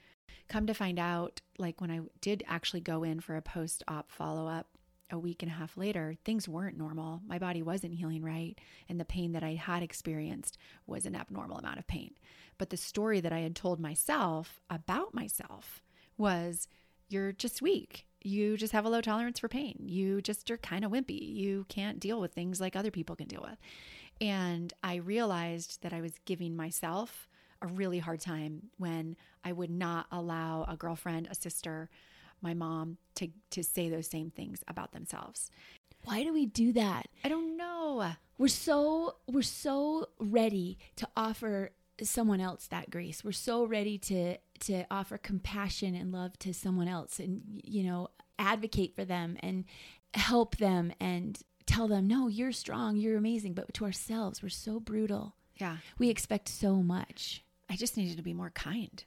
come 0.50 0.68
to 0.68 0.74
find 0.74 1.00
out, 1.00 1.40
like 1.58 1.80
when 1.80 1.92
I 1.92 2.02
did 2.20 2.44
actually 2.46 2.82
go 2.82 3.04
in 3.04 3.22
for 3.22 3.38
a 3.38 3.42
post 3.42 3.84
op 3.88 4.12
follow 4.12 4.48
up 4.48 4.68
a 5.10 5.20
week 5.20 5.44
and 5.44 5.52
a 5.52 5.56
half 5.56 5.78
later, 5.78 6.16
things 6.26 6.50
weren't 6.50 6.78
normal. 6.78 7.22
My 7.26 7.40
body 7.40 7.62
wasn't 7.62 7.94
healing 7.94 8.24
right. 8.24 8.60
And 8.90 9.00
the 9.00 9.06
pain 9.06 9.32
that 9.34 9.44
I 9.44 9.54
had 9.54 9.84
experienced 9.84 10.58
was 10.86 11.06
an 11.06 11.16
abnormal 11.16 11.60
amount 11.60 11.80
of 11.80 11.88
pain. 11.88 12.16
But 12.58 12.70
the 12.70 12.78
story 12.78 13.22
that 13.22 13.34
I 13.34 13.40
had 13.40 13.56
told 13.56 13.80
myself 13.80 14.60
about 14.70 15.14
myself 15.14 15.82
was 16.18 16.68
you're 17.08 17.32
just 17.32 17.62
weak. 17.62 18.08
You 18.24 18.58
just 18.58 18.74
have 18.74 18.86
a 18.86 18.90
low 18.90 19.02
tolerance 19.02 19.40
for 19.40 19.48
pain. 19.48 19.84
You 19.86 20.22
just 20.22 20.50
are 20.50 20.58
kind 20.58 20.86
of 20.86 20.92
wimpy. 20.92 21.20
You 21.36 21.66
can't 21.70 22.00
deal 22.00 22.20
with 22.20 22.34
things 22.34 22.62
like 22.62 22.76
other 22.76 22.92
people 22.92 23.16
can 23.16 23.28
deal 23.28 23.42
with. 23.42 23.58
And 24.22 24.74
I 24.84 24.96
realized 24.96 25.82
that 25.82 25.94
I 25.94 26.02
was 26.02 26.14
giving 26.26 26.56
myself 26.56 27.28
a 27.62 27.68
really 27.68 28.00
hard 28.00 28.20
time 28.20 28.70
when 28.78 29.16
I 29.44 29.52
would 29.52 29.70
not 29.70 30.08
allow 30.12 30.66
a 30.68 30.76
girlfriend, 30.76 31.28
a 31.30 31.36
sister, 31.36 31.90
my 32.42 32.54
mom 32.54 32.98
to 33.16 33.30
to 33.52 33.64
say 33.64 33.90
those 33.90 34.08
same 34.08 34.30
things 34.30 34.64
about 34.68 34.92
themselves. 34.92 35.50
Why 36.04 36.24
do 36.24 36.34
we 36.34 36.46
do 36.46 36.74
that? 36.74 37.08
I 37.24 37.30
don't 37.30 37.56
know. 37.56 38.12
We're 38.38 38.50
so 38.50 39.16
we're 39.28 39.42
so 39.42 40.10
ready 40.20 40.78
to 40.98 41.08
offer 41.16 41.72
someone 42.10 42.40
else 42.40 42.68
that 42.68 42.90
grace. 42.90 43.24
We're 43.24 43.32
so 43.32 43.66
ready 43.66 43.98
to 44.00 44.38
to 44.62 44.86
offer 44.90 45.18
compassion 45.18 45.96
and 45.96 46.12
love 46.12 46.38
to 46.40 46.54
someone 46.54 46.88
else 46.88 47.20
and 47.20 47.62
you 47.64 47.84
know 47.84 48.10
advocate 48.40 48.96
for 48.96 49.06
them 49.06 49.38
and 49.42 49.66
help 50.14 50.58
them 50.58 50.92
and 51.00 51.42
tell 51.66 51.88
them, 51.88 52.08
no, 52.08 52.28
you're 52.28 52.52
strong, 52.52 52.98
you're 52.98 53.18
amazing. 53.18 53.54
But 53.54 53.74
to 53.76 53.86
ourselves, 53.86 54.44
we're 54.44 54.50
so 54.50 54.80
brutal. 54.80 55.36
Yeah. 55.56 55.78
We 55.98 56.10
expect 56.10 56.50
so 56.50 56.76
much. 56.78 57.44
I 57.70 57.76
just 57.76 57.98
needed 57.98 58.18
to 58.18 58.24
be 58.24 58.34
more 58.34 58.52
kind. 58.52 59.04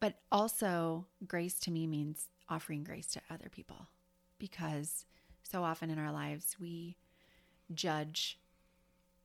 But 0.00 0.14
also, 0.30 1.06
grace 1.26 1.58
to 1.60 1.70
me 1.70 1.86
means 1.86 2.28
offering 2.48 2.84
grace 2.84 3.08
to 3.08 3.20
other 3.30 3.48
people 3.50 3.88
because 4.38 5.04
so 5.42 5.64
often 5.64 5.90
in 5.90 5.98
our 5.98 6.12
lives 6.12 6.56
we 6.60 6.96
judge 7.74 8.38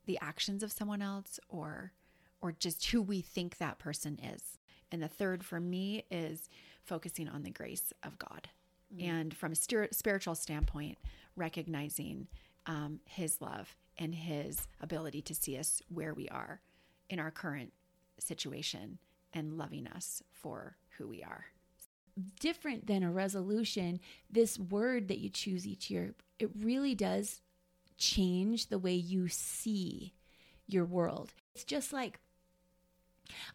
the 0.05 0.17
actions 0.21 0.63
of 0.63 0.71
someone 0.71 1.01
else 1.01 1.39
or 1.47 1.93
or 2.43 2.51
just 2.51 2.85
who 2.87 3.01
we 3.01 3.21
think 3.21 3.57
that 3.57 3.79
person 3.79 4.19
is. 4.21 4.59
And 4.91 5.01
the 5.01 5.07
third 5.07 5.43
for 5.45 5.61
me 5.61 6.05
is 6.11 6.49
focusing 6.83 7.29
on 7.29 7.43
the 7.43 7.49
grace 7.49 7.93
of 8.03 8.19
God. 8.19 8.49
Mm. 8.95 9.07
And 9.07 9.33
from 9.33 9.53
a 9.53 9.87
spiritual 9.91 10.35
standpoint, 10.35 10.97
recognizing 11.37 12.27
um, 12.65 12.99
His 13.05 13.41
love 13.41 13.75
and 13.97 14.13
His 14.13 14.67
ability 14.81 15.21
to 15.23 15.33
see 15.33 15.57
us 15.57 15.81
where 15.87 16.13
we 16.13 16.27
are 16.27 16.59
in 17.09 17.17
our 17.17 17.31
current 17.31 17.71
situation 18.19 18.99
and 19.33 19.57
loving 19.57 19.87
us 19.87 20.21
for 20.33 20.75
who 20.97 21.07
we 21.07 21.23
are. 21.23 21.45
Different 22.41 22.85
than 22.87 23.03
a 23.03 23.11
resolution, 23.11 24.01
this 24.29 24.59
word 24.59 25.07
that 25.07 25.19
you 25.19 25.29
choose 25.29 25.65
each 25.65 25.89
year, 25.89 26.13
it 26.39 26.51
really 26.59 26.93
does 26.93 27.41
change 27.97 28.67
the 28.67 28.77
way 28.77 28.93
you 28.93 29.29
see 29.29 30.13
your 30.67 30.85
world. 30.85 31.33
It's 31.55 31.63
just 31.63 31.93
like, 31.93 32.19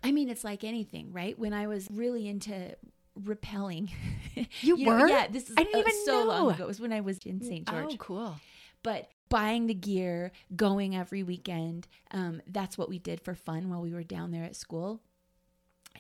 I 0.03 0.13
mean, 0.13 0.29
it's 0.29 0.45
like 0.45 0.65
anything, 0.65 1.13
right? 1.13 1.39
When 1.39 1.53
I 1.53 1.67
was 1.67 1.89
really 1.91 2.29
into 2.29 2.75
rappelling, 3.21 3.91
you, 4.61 4.77
you 4.77 4.87
were? 4.87 4.99
Know, 4.99 5.07
yeah, 5.07 5.27
this 5.29 5.51
is 5.51 5.55
I 5.57 5.65
didn't 5.65 5.81
even 5.81 6.05
so 6.05 6.21
know. 6.21 6.25
long 6.27 6.51
ago. 6.53 6.65
It 6.65 6.69
was 6.69 6.81
when 6.81 6.93
I 6.93 7.01
was 7.01 7.19
in 7.19 7.41
St. 7.43 7.69
George. 7.69 7.93
Oh, 7.93 7.97
cool. 7.99 8.37
But 8.83 9.11
buying 9.29 9.67
the 9.67 9.75
gear, 9.75 10.33
going 10.55 10.97
every 10.97 11.23
weekend, 11.23 11.89
um, 12.13 12.41
that's 12.47 12.79
what 12.79 12.89
we 12.89 12.99
did 12.99 13.21
for 13.21 13.35
fun 13.35 13.69
while 13.71 13.83
we 13.83 13.93
were 13.93 14.05
down 14.05 14.31
there 14.31 14.45
at 14.45 14.57
school. 14.57 15.01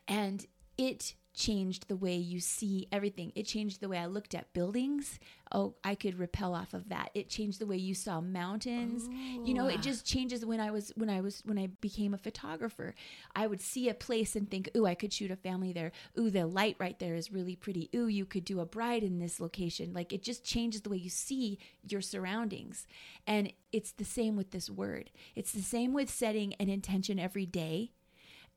And 0.06 0.46
it 0.76 1.14
changed 1.38 1.88
the 1.88 1.96
way 1.96 2.16
you 2.16 2.40
see 2.40 2.88
everything. 2.90 3.32
It 3.34 3.44
changed 3.44 3.80
the 3.80 3.88
way 3.88 3.96
I 3.96 4.06
looked 4.06 4.34
at 4.34 4.52
buildings. 4.52 5.20
Oh, 5.52 5.76
I 5.84 5.94
could 5.94 6.18
rappel 6.18 6.52
off 6.52 6.74
of 6.74 6.88
that. 6.88 7.10
It 7.14 7.30
changed 7.30 7.60
the 7.60 7.66
way 7.66 7.76
you 7.76 7.94
saw 7.94 8.20
mountains. 8.20 9.08
You 9.46 9.54
know, 9.54 9.68
it 9.68 9.78
oh. 9.78 9.82
just 9.82 10.04
changes 10.04 10.44
when 10.44 10.60
I 10.60 10.70
was 10.70 10.92
when 10.96 11.08
I 11.08 11.20
was 11.20 11.40
when 11.46 11.58
I 11.58 11.68
became 11.80 12.12
a 12.12 12.18
photographer. 12.18 12.94
I 13.34 13.46
would 13.46 13.60
see 13.60 13.88
a 13.88 13.94
place 13.94 14.36
and 14.36 14.50
think, 14.50 14.68
"Ooh, 14.76 14.84
I 14.84 14.94
could 14.94 15.12
shoot 15.12 15.30
a 15.30 15.36
family 15.36 15.72
there. 15.72 15.92
Ooh, 16.18 16.28
the 16.28 16.46
light 16.46 16.76
right 16.78 16.98
there 16.98 17.14
is 17.14 17.32
really 17.32 17.56
pretty. 17.56 17.88
Ooh, 17.94 18.08
you 18.08 18.26
could 18.26 18.44
do 18.44 18.60
a 18.60 18.66
bride 18.66 19.04
in 19.04 19.20
this 19.20 19.40
location." 19.40 19.94
Like 19.94 20.12
it 20.12 20.22
just 20.22 20.44
changes 20.44 20.82
the 20.82 20.90
way 20.90 20.98
you 20.98 21.10
see 21.10 21.58
your 21.88 22.00
surroundings. 22.00 22.86
And 23.26 23.52
it's 23.72 23.92
the 23.92 24.04
same 24.04 24.36
with 24.36 24.50
this 24.50 24.68
word. 24.68 25.10
It's 25.36 25.52
the 25.52 25.62
same 25.62 25.92
with 25.92 26.10
setting 26.10 26.54
an 26.54 26.68
intention 26.68 27.18
every 27.18 27.46
day 27.46 27.92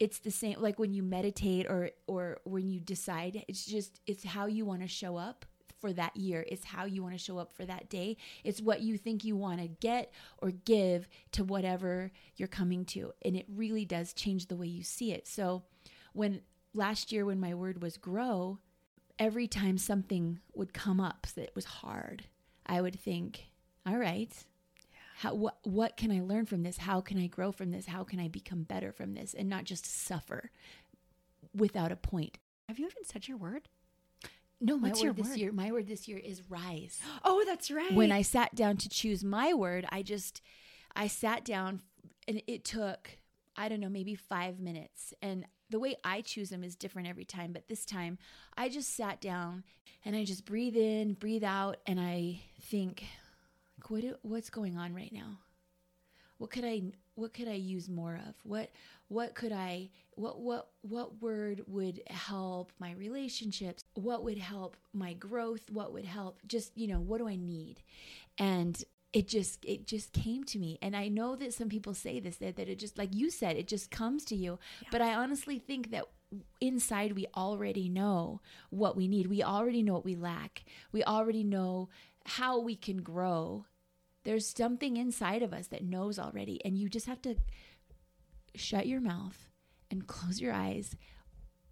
it's 0.02 0.18
the 0.18 0.32
same 0.32 0.60
like 0.60 0.80
when 0.80 0.94
you 0.94 1.04
meditate 1.04 1.68
or 1.70 1.92
or 2.08 2.40
when 2.44 2.72
you 2.72 2.80
decide 2.80 3.46
it's 3.48 3.64
just 3.64 4.02
it's 4.08 4.24
how 4.24 4.48
you 4.48 4.66
want 4.66 4.82
to 4.82 4.88
show 4.88 5.16
up 5.16 5.46
for 5.80 5.94
that 5.94 6.16
year. 6.16 6.46
It's 6.48 6.66
how 6.66 6.86
you 6.86 7.02
want 7.02 7.16
to 7.16 7.24
show 7.24 7.40
up 7.40 7.52
for 7.52 7.66
that 7.66 7.90
day. 7.90 8.18
It's 8.44 8.62
what 8.62 8.82
you 8.82 9.00
think 9.00 9.24
you 9.24 9.36
want 9.36 9.62
to 9.62 9.68
get 9.68 10.14
or 10.38 10.52
give 10.52 11.08
to 11.32 11.44
whatever 11.44 12.12
you're 12.36 12.48
coming 12.48 12.86
to 12.86 13.14
and 13.24 13.36
it 13.36 13.46
really 13.48 13.86
does 13.86 14.14
change 14.14 14.48
the 14.48 14.56
way 14.56 14.68
you 14.68 14.84
see 14.84 15.12
it. 15.12 15.28
So 15.28 15.64
when 16.14 16.42
last 16.74 17.12
year 17.12 17.26
when 17.26 17.40
my 17.40 17.54
word 17.54 17.82
was 17.82 17.98
grow 17.98 18.58
every 19.20 19.48
time 19.48 19.78
something 19.78 20.40
would 20.56 20.74
come 20.74 21.00
up 21.00 21.28
that 21.36 21.54
was 21.56 21.66
hard 21.66 22.24
i 22.66 22.80
would 22.82 22.98
think 22.98 23.46
all 23.86 23.98
right 23.98 24.46
how 25.22 25.36
what 25.36 25.58
what 25.62 25.98
can 25.98 26.12
I 26.12 26.20
learn 26.20 26.48
from 26.48 26.64
this? 26.64 26.78
How 26.78 27.00
can 27.00 27.20
I 27.20 27.28
grow 27.28 27.52
from 27.52 27.70
this? 27.70 27.86
How 27.86 28.04
can 28.04 28.20
I 28.20 28.28
become 28.28 28.64
better 28.64 28.92
from 28.92 29.14
this 29.14 29.36
and 29.36 29.48
not 29.48 29.66
just 29.66 29.86
suffer 29.86 30.50
without 31.56 31.92
a 31.92 31.96
point? 31.96 32.40
Have 32.68 32.80
you 32.80 32.88
even 32.88 33.04
said 33.04 33.28
your 33.28 33.38
word? 33.38 33.70
No, 34.60 34.80
my 34.80 34.88
What's 34.90 35.04
word 35.04 35.16
this 35.16 35.30
word? 35.30 35.38
year, 35.38 35.52
my 35.52 35.72
word 35.72 35.88
this 35.88 36.08
year 36.08 36.18
is 36.18 36.42
rise. 36.50 37.00
Oh, 37.24 37.44
that's 37.46 37.70
right. 37.70 37.94
When 37.94 38.12
I 38.12 38.24
sat 38.24 38.56
down 38.56 38.78
to 38.78 38.90
choose 38.90 39.24
my 39.24 39.54
word, 39.54 39.86
I 39.90 40.02
just 40.02 40.42
I 40.96 41.06
sat 41.06 41.46
down 41.46 41.82
and 42.28 42.42
it 42.48 42.66
took 42.66 43.20
I 43.56 43.70
don't 43.70 43.80
know, 43.80 43.90
maybe 43.90 44.16
5 44.16 44.60
minutes 44.60 45.14
and 45.22 45.46
the 45.70 45.80
way 45.80 45.98
I 46.04 46.22
choose 46.22 46.50
them 46.50 46.64
is 46.64 46.76
different 46.76 47.08
every 47.08 47.26
time, 47.26 47.54
but 47.54 47.68
this 47.68 47.86
time 47.86 48.18
I 48.58 48.70
just 48.70 48.96
sat 48.96 49.22
down 49.22 49.66
and 50.04 50.16
I 50.16 50.26
just 50.26 50.46
breathe 50.46 50.76
in, 50.76 51.14
breathe 51.14 51.44
out, 51.44 51.78
and 51.86 52.00
I 52.00 52.42
think, 52.60 53.04
what 53.90 54.04
what's 54.22 54.50
going 54.50 54.78
on 54.78 54.94
right 54.94 55.12
now? 55.14 55.40
What 56.38 56.50
could 56.50 56.66
I 56.66 56.82
what 57.16 57.34
could 57.34 57.48
I 57.48 57.54
use 57.54 57.88
more 57.88 58.20
of? 58.28 58.36
What 58.44 58.72
what 59.08 59.36
could 59.36 59.52
I 59.52 59.90
what 60.16 60.40
what 60.40 60.70
what 60.82 61.22
word 61.22 61.62
would 61.68 62.02
help 62.08 62.72
my 62.80 62.94
relationships? 62.94 63.84
What 63.94 64.24
would 64.24 64.38
help 64.38 64.78
my 64.94 65.14
growth? 65.14 65.70
What 65.70 65.94
would 65.94 66.06
help 66.06 66.40
just, 66.48 66.76
you 66.76 66.88
know, 66.88 67.00
what 67.00 67.20
do 67.20 67.28
I 67.28 67.36
need? 67.36 67.84
And 68.38 68.84
it 69.14 69.28
just 69.28 69.64
it 69.66 69.86
just 69.86 70.14
came 70.14 70.44
to 70.46 70.58
me 70.58 70.80
and 70.82 70.96
i 70.96 71.10
know 71.10 71.36
that 71.36 71.54
some 71.54 71.68
people 71.68 71.94
say 71.94 72.20
this 72.22 72.38
that, 72.38 72.56
that 72.56 72.70
it 72.70 72.80
just 72.80 72.98
like 72.98 73.14
you 73.14 73.30
said 73.30 73.58
it 73.58 73.68
just 73.68 73.92
comes 73.92 74.24
to 74.24 74.36
you 74.36 74.58
yeah. 74.82 74.88
but 74.90 75.02
i 75.02 75.14
honestly 75.14 75.60
think 75.60 75.92
that 75.92 76.06
inside 76.62 77.12
we 77.12 77.26
already 77.36 77.90
know 77.90 78.40
what 78.70 78.96
we 78.96 79.10
need 79.10 79.28
we 79.28 79.44
already 79.44 79.84
know 79.84 79.92
what 79.92 80.06
we 80.06 80.16
lack 80.16 80.64
we 80.94 81.04
already 81.04 81.44
know 81.44 81.90
how 82.26 82.58
we 82.58 82.76
can 82.76 83.02
grow 83.02 83.66
there's 84.24 84.48
something 84.48 84.98
inside 84.98 85.44
of 85.44 85.54
us 85.54 85.68
that 85.68 85.84
knows 85.84 86.20
already, 86.20 86.64
and 86.64 86.78
you 86.78 86.90
just 86.90 87.08
have 87.08 87.22
to 87.24 87.36
shut 88.56 88.88
your 88.88 89.02
mouth 89.02 89.50
and 89.90 90.08
close 90.08 90.40
your 90.40 90.54
eyes 90.54 90.96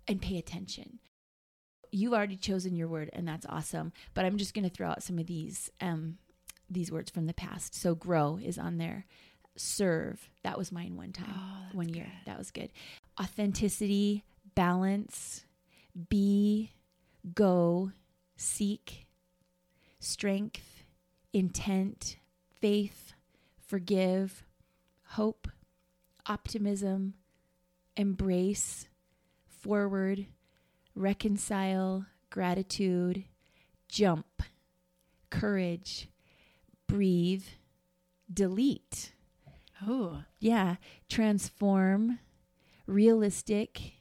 and 0.08 0.22
pay 0.22 0.38
attention. 0.38 1.00
You've 1.92 2.14
already 2.14 2.38
chosen 2.38 2.76
your 2.76 2.88
word, 2.88 3.10
and 3.14 3.28
that's 3.28 3.46
awesome. 3.48 3.94
But 4.14 4.26
I'm 4.26 4.38
just 4.38 4.54
going 4.54 4.68
to 4.68 4.76
throw 4.76 4.90
out 4.90 5.04
some 5.04 5.20
of 5.20 5.28
these 5.28 5.70
um, 5.82 6.18
these 6.70 6.92
words 6.92 7.10
from 7.10 7.26
the 7.26 7.34
past. 7.34 7.74
So 7.74 7.96
grow 7.96 8.40
is 8.42 8.58
on 8.58 8.78
there. 8.78 9.06
Serve 9.56 10.30
that 10.44 10.58
was 10.58 10.72
mine 10.72 10.96
one 10.96 11.12
time, 11.12 11.34
oh, 11.36 11.76
one 11.76 11.90
year. 11.90 12.06
Good. 12.06 12.32
That 12.32 12.38
was 12.38 12.52
good. 12.52 12.70
Authenticity, 13.20 14.24
balance, 14.56 15.44
be, 16.10 16.72
go, 17.34 17.92
seek, 18.38 19.08
strength, 20.00 20.84
intent, 21.34 22.18
faith, 22.60 23.14
forgive, 23.66 24.44
hope, 25.10 25.48
optimism, 26.26 27.16
embrace, 27.96 28.88
forward, 29.48 30.28
reconcile, 30.96 32.06
gratitude, 32.30 33.26
jump, 33.88 34.44
courage, 35.30 36.10
breathe, 36.88 37.44
delete. 38.32 39.14
Oh. 39.86 40.24
Yeah. 40.40 40.76
Transform, 41.10 42.20
realistic, 42.86 43.94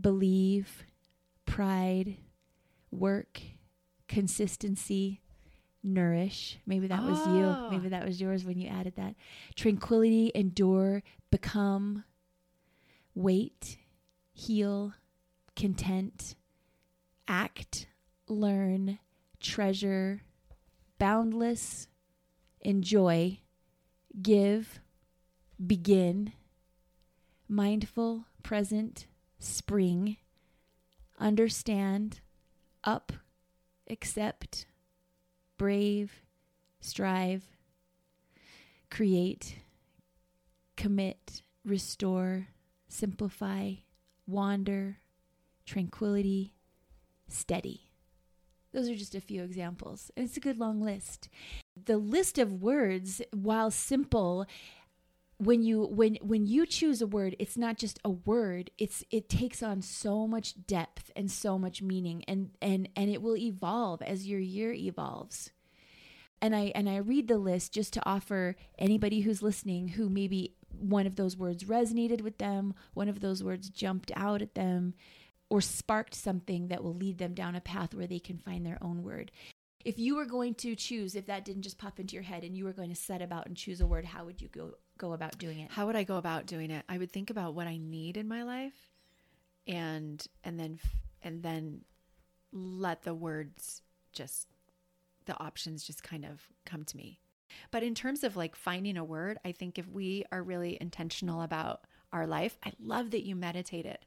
believe, 0.00 0.84
pride, 1.46 2.16
work, 2.90 3.40
consistency, 4.08 5.20
nourish. 5.84 6.58
Maybe 6.66 6.86
that 6.88 7.02
was 7.04 7.18
you. 7.26 7.44
Oh. 7.44 7.68
Maybe 7.70 7.90
that 7.90 8.04
was 8.04 8.20
yours 8.20 8.44
when 8.44 8.58
you 8.58 8.68
added 8.68 8.94
that. 8.96 9.14
Tranquility, 9.54 10.32
endure, 10.34 11.02
become, 11.30 12.04
wait, 13.14 13.76
heal, 14.32 14.94
content, 15.54 16.34
act, 17.28 17.86
learn, 18.26 18.98
treasure, 19.40 20.22
boundless, 20.98 21.88
enjoy, 22.60 23.38
give, 24.22 24.80
begin, 25.64 26.32
mindful, 27.48 28.24
present, 28.42 29.06
spring, 29.38 30.16
understand, 31.18 32.20
up, 32.82 33.12
accept, 33.88 34.66
brave, 35.64 36.20
strive, 36.78 37.42
create, 38.90 39.56
commit, 40.76 41.40
restore, 41.64 42.48
simplify, 42.86 43.72
wander, 44.26 44.98
tranquility, 45.64 46.52
steady. 47.28 47.88
Those 48.74 48.90
are 48.90 48.94
just 48.94 49.14
a 49.14 49.22
few 49.22 49.42
examples. 49.42 50.10
It's 50.18 50.36
a 50.36 50.40
good 50.40 50.58
long 50.58 50.82
list. 50.82 51.30
The 51.82 51.96
list 51.96 52.36
of 52.36 52.60
words, 52.60 53.22
while 53.32 53.70
simple, 53.70 54.44
when 55.44 55.62
you 55.62 55.84
when 55.84 56.16
when 56.22 56.46
you 56.46 56.66
choose 56.66 57.02
a 57.02 57.06
word 57.06 57.36
it's 57.38 57.56
not 57.56 57.76
just 57.76 57.98
a 58.04 58.10
word 58.10 58.70
it's 58.78 59.04
it 59.10 59.28
takes 59.28 59.62
on 59.62 59.82
so 59.82 60.26
much 60.26 60.66
depth 60.66 61.10
and 61.14 61.30
so 61.30 61.58
much 61.58 61.82
meaning 61.82 62.24
and 62.26 62.50
and 62.62 62.88
and 62.96 63.10
it 63.10 63.20
will 63.20 63.36
evolve 63.36 64.00
as 64.02 64.26
your 64.26 64.40
year 64.40 64.72
evolves. 64.72 65.50
And 66.40 66.54
i 66.54 66.72
and 66.74 66.88
i 66.88 66.96
read 66.96 67.28
the 67.28 67.38
list 67.38 67.72
just 67.72 67.92
to 67.94 68.02
offer 68.06 68.56
anybody 68.78 69.20
who's 69.20 69.42
listening 69.42 69.88
who 69.88 70.08
maybe 70.08 70.54
one 70.68 71.06
of 71.06 71.16
those 71.16 71.36
words 71.36 71.64
resonated 71.64 72.20
with 72.20 72.38
them 72.38 72.74
one 72.92 73.08
of 73.08 73.20
those 73.20 73.42
words 73.42 73.70
jumped 73.70 74.12
out 74.14 74.42
at 74.42 74.54
them 74.54 74.94
or 75.50 75.60
sparked 75.60 76.14
something 76.14 76.68
that 76.68 76.82
will 76.82 76.94
lead 76.94 77.18
them 77.18 77.32
down 77.32 77.54
a 77.54 77.60
path 77.60 77.94
where 77.94 78.06
they 78.06 78.18
can 78.18 78.38
find 78.38 78.66
their 78.66 78.78
own 78.82 79.02
word 79.02 79.30
if 79.84 79.98
you 79.98 80.16
were 80.16 80.24
going 80.24 80.54
to 80.54 80.74
choose 80.74 81.14
if 81.14 81.26
that 81.26 81.44
didn't 81.44 81.62
just 81.62 81.78
pop 81.78 82.00
into 82.00 82.14
your 82.14 82.22
head 82.22 82.42
and 82.44 82.56
you 82.56 82.64
were 82.64 82.72
going 82.72 82.88
to 82.88 82.96
set 82.96 83.20
about 83.22 83.46
and 83.46 83.56
choose 83.56 83.80
a 83.80 83.86
word 83.86 84.04
how 84.04 84.24
would 84.24 84.40
you 84.40 84.48
go 84.48 84.72
go 84.96 85.12
about 85.12 85.36
doing 85.38 85.58
it 85.58 85.70
How 85.70 85.86
would 85.86 85.96
I 85.96 86.04
go 86.04 86.16
about 86.16 86.46
doing 86.46 86.70
it? 86.70 86.84
I 86.88 86.98
would 86.98 87.10
think 87.12 87.30
about 87.30 87.54
what 87.54 87.66
I 87.66 87.76
need 87.78 88.16
in 88.16 88.28
my 88.28 88.42
life 88.44 88.90
and 89.66 90.24
and 90.44 90.58
then 90.58 90.78
and 91.22 91.42
then 91.42 91.80
let 92.52 93.02
the 93.02 93.14
words 93.14 93.82
just 94.12 94.48
the 95.26 95.38
options 95.42 95.84
just 95.84 96.02
kind 96.02 96.24
of 96.24 96.48
come 96.64 96.84
to 96.84 96.96
me. 96.96 97.18
But 97.70 97.82
in 97.82 97.94
terms 97.94 98.24
of 98.24 98.36
like 98.36 98.54
finding 98.56 98.96
a 98.96 99.04
word, 99.04 99.38
I 99.44 99.52
think 99.52 99.78
if 99.78 99.88
we 99.88 100.24
are 100.30 100.42
really 100.42 100.76
intentional 100.80 101.42
about 101.42 101.80
our 102.12 102.26
life, 102.26 102.58
I 102.64 102.72
love 102.80 103.10
that 103.12 103.24
you 103.24 103.34
meditated 103.34 103.98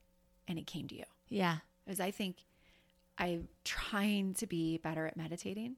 and 0.47 0.57
it 0.57 0.67
came 0.67 0.87
to 0.87 0.95
you. 0.95 1.03
yeah 1.27 1.57
Because 1.85 1.99
I 1.99 2.11
think 2.11 2.37
I'm 3.19 3.47
trying 3.63 4.33
to 4.35 4.47
be 4.47 4.77
better 4.77 5.05
at 5.07 5.17
meditating. 5.17 5.75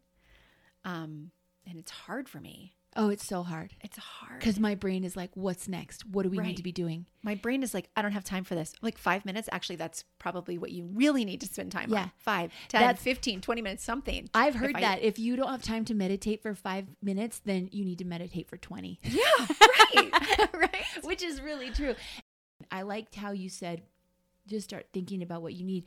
Um, 0.85 1.31
and 1.67 1.77
it's 1.77 1.91
hard 1.91 2.27
for 2.29 2.39
me. 2.39 2.73
oh 2.95 3.09
it's 3.09 3.25
so 3.25 3.43
hard 3.43 3.73
It's 3.81 3.97
hard. 3.97 4.39
because 4.39 4.59
my 4.59 4.73
brain 4.75 5.03
is 5.03 5.15
like 5.15 5.29
what's 5.35 5.67
next 5.67 6.05
what 6.07 6.23
do 6.23 6.29
we 6.29 6.39
need 6.39 6.57
to 6.57 6.63
be 6.63 6.71
doing 6.71 7.05
my 7.21 7.35
brain 7.35 7.61
is 7.63 7.73
like, 7.73 7.89
I 7.97 8.01
don't 8.01 8.13
have 8.13 8.23
time 8.23 8.43
for 8.45 8.55
this. 8.55 8.73
Like 8.81 8.97
five 8.97 9.25
minutes, 9.25 9.49
actually, 9.51 9.75
that's 9.75 10.05
probably 10.19 10.57
what 10.57 10.71
you 10.71 10.85
really 10.85 11.25
need 11.25 11.41
to 11.41 11.47
spend 11.47 11.71
time 11.71 11.89
Yeah. 11.91 12.03
on. 12.03 12.11
Five, 12.17 12.51
10, 12.69 12.79
That's- 12.81 13.03
15, 13.03 13.41
20 13.41 13.61
minutes, 13.61 13.83
something. 13.83 14.29
i've 14.33 14.55
If 14.55 14.61
heard 14.61 14.75
I- 14.77 14.81
that 14.81 15.01
if 15.03 15.19
you 15.19 15.35
don't 15.35 15.49
have 15.51 15.61
time 15.61 15.83
to 15.85 15.93
meditate 15.93 16.41
for 16.41 16.55
five 16.55 16.87
minutes 17.03 17.41
then 17.43 17.67
you 17.73 17.83
need 17.85 17.97
to 17.99 18.05
meditate 18.05 18.47
for 18.49 18.57
20 18.57 18.99
Yeah, 19.03 19.21
right. 19.93 20.49
right. 20.53 20.85
which 21.03 21.21
is 21.21 21.41
really 21.41 21.69
true. 21.71 21.93
I 22.71 22.81
liked 22.83 23.15
how 23.15 23.31
you 23.31 23.49
said 23.49 23.81
just 24.47 24.63
start 24.69 24.87
thinking 24.93 25.21
about 25.21 25.41
what 25.43 25.53
you 25.53 25.63
need. 25.65 25.83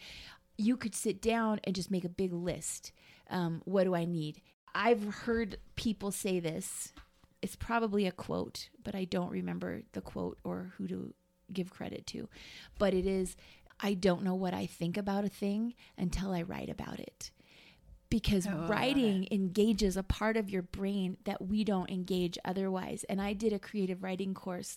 You 0.63 0.77
could 0.77 0.95
sit 0.95 1.21
down 1.21 1.61
and 1.65 1.75
just 1.75 1.91
make 1.91 2.05
a 2.05 2.09
big 2.09 2.33
list. 2.33 2.93
Um, 3.31 3.63
what 3.65 3.85
do 3.85 3.95
I 3.95 4.05
need? 4.05 4.41
I've 4.75 5.05
heard 5.05 5.57
people 5.77 6.11
say 6.13 6.41
this. 6.41 6.93
It's 7.43 7.57
probably 7.57 8.07
a 8.07 8.13
quote, 8.13 8.69
but 8.83 8.95
I 8.95 9.05
don't 9.05 9.31
remember 9.31 9.83
the 9.93 10.01
quote 10.01 10.39
or 10.45 10.73
who 10.77 10.87
to 10.87 11.15
give 11.53 11.71
credit 11.71 12.07
to. 12.09 12.29
But 12.79 12.95
it 12.95 13.07
is 13.07 13.37
I 13.81 13.95
don't 13.95 14.23
know 14.23 14.37
what 14.37 14.55
I 14.55 14.67
think 14.67 14.97
about 14.97 15.25
a 15.25 15.29
thing 15.29 15.75
until 15.99 16.33
I 16.33 16.43
write 16.43 16.71
about 16.71 17.01
it 17.01 17.33
because 18.13 18.47
Oh, 18.47 18.67
writing 18.69 19.27
engages 19.31 19.97
a 19.97 20.03
part 20.03 20.37
of 20.37 20.51
your 20.51 20.63
brain 20.63 21.17
that 21.25 21.41
we 21.41 21.65
don't 21.65 21.91
engage 21.91 22.39
otherwise. 22.45 23.05
And 23.09 23.21
I 23.21 23.33
did 23.33 23.53
a 23.55 23.59
creative 23.59 24.03
writing 24.03 24.35
course 24.35 24.77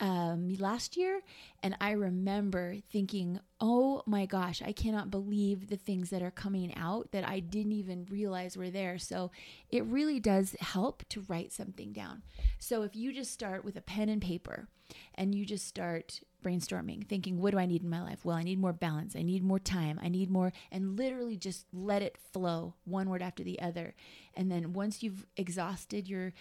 um, 0.00 0.48
last 0.58 0.96
year, 0.96 1.20
and 1.62 1.76
I 1.80 1.92
remember 1.92 2.76
thinking, 2.90 3.38
oh 3.60 4.02
my 4.06 4.24
gosh, 4.26 4.62
I 4.62 4.72
cannot 4.72 5.10
believe 5.10 5.68
the 5.68 5.76
things 5.76 6.10
that 6.10 6.22
are 6.22 6.30
coming 6.30 6.74
out 6.74 7.12
that 7.12 7.28
I 7.28 7.40
didn't 7.40 7.72
even 7.72 8.06
realize 8.10 8.56
were 8.56 8.70
there. 8.70 8.98
So 8.98 9.30
it 9.68 9.84
really 9.84 10.18
does 10.18 10.56
help 10.60 11.04
to 11.10 11.24
write 11.28 11.52
something 11.52 11.92
down. 11.92 12.22
So 12.58 12.82
if 12.82 12.96
you 12.96 13.12
just 13.12 13.32
start 13.32 13.64
with 13.64 13.76
a 13.76 13.82
pen 13.82 14.08
and 14.08 14.22
paper 14.22 14.68
and 15.14 15.34
you 15.34 15.44
just 15.44 15.66
start 15.66 16.20
brainstorming, 16.42 17.06
thinking, 17.06 17.38
what 17.38 17.50
do 17.50 17.58
I 17.58 17.66
need 17.66 17.82
in 17.82 17.90
my 17.90 18.02
life? 18.02 18.24
Well, 18.24 18.36
I 18.36 18.42
need 18.42 18.58
more 18.58 18.72
balance. 18.72 19.14
I 19.14 19.22
need 19.22 19.44
more 19.44 19.58
time. 19.58 20.00
I 20.02 20.08
need 20.08 20.30
more, 20.30 20.54
and 20.72 20.96
literally 20.96 21.36
just 21.36 21.66
let 21.72 22.00
it 22.00 22.16
flow 22.32 22.74
one 22.84 23.10
word 23.10 23.22
after 23.22 23.44
the 23.44 23.60
other. 23.60 23.94
And 24.34 24.50
then 24.50 24.72
once 24.72 25.02
you've 25.02 25.26
exhausted 25.36 26.08
your 26.08 26.32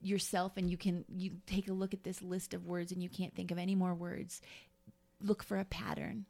yourself 0.00 0.52
and 0.56 0.70
you 0.70 0.76
can 0.76 1.04
you 1.14 1.32
take 1.46 1.68
a 1.68 1.72
look 1.72 1.94
at 1.94 2.04
this 2.04 2.22
list 2.22 2.54
of 2.54 2.66
words 2.66 2.92
and 2.92 3.02
you 3.02 3.08
can't 3.08 3.34
think 3.34 3.50
of 3.50 3.58
any 3.58 3.74
more 3.74 3.94
words, 3.94 4.40
look 5.22 5.42
for 5.42 5.58
a 5.58 5.64
pattern. 5.64 6.26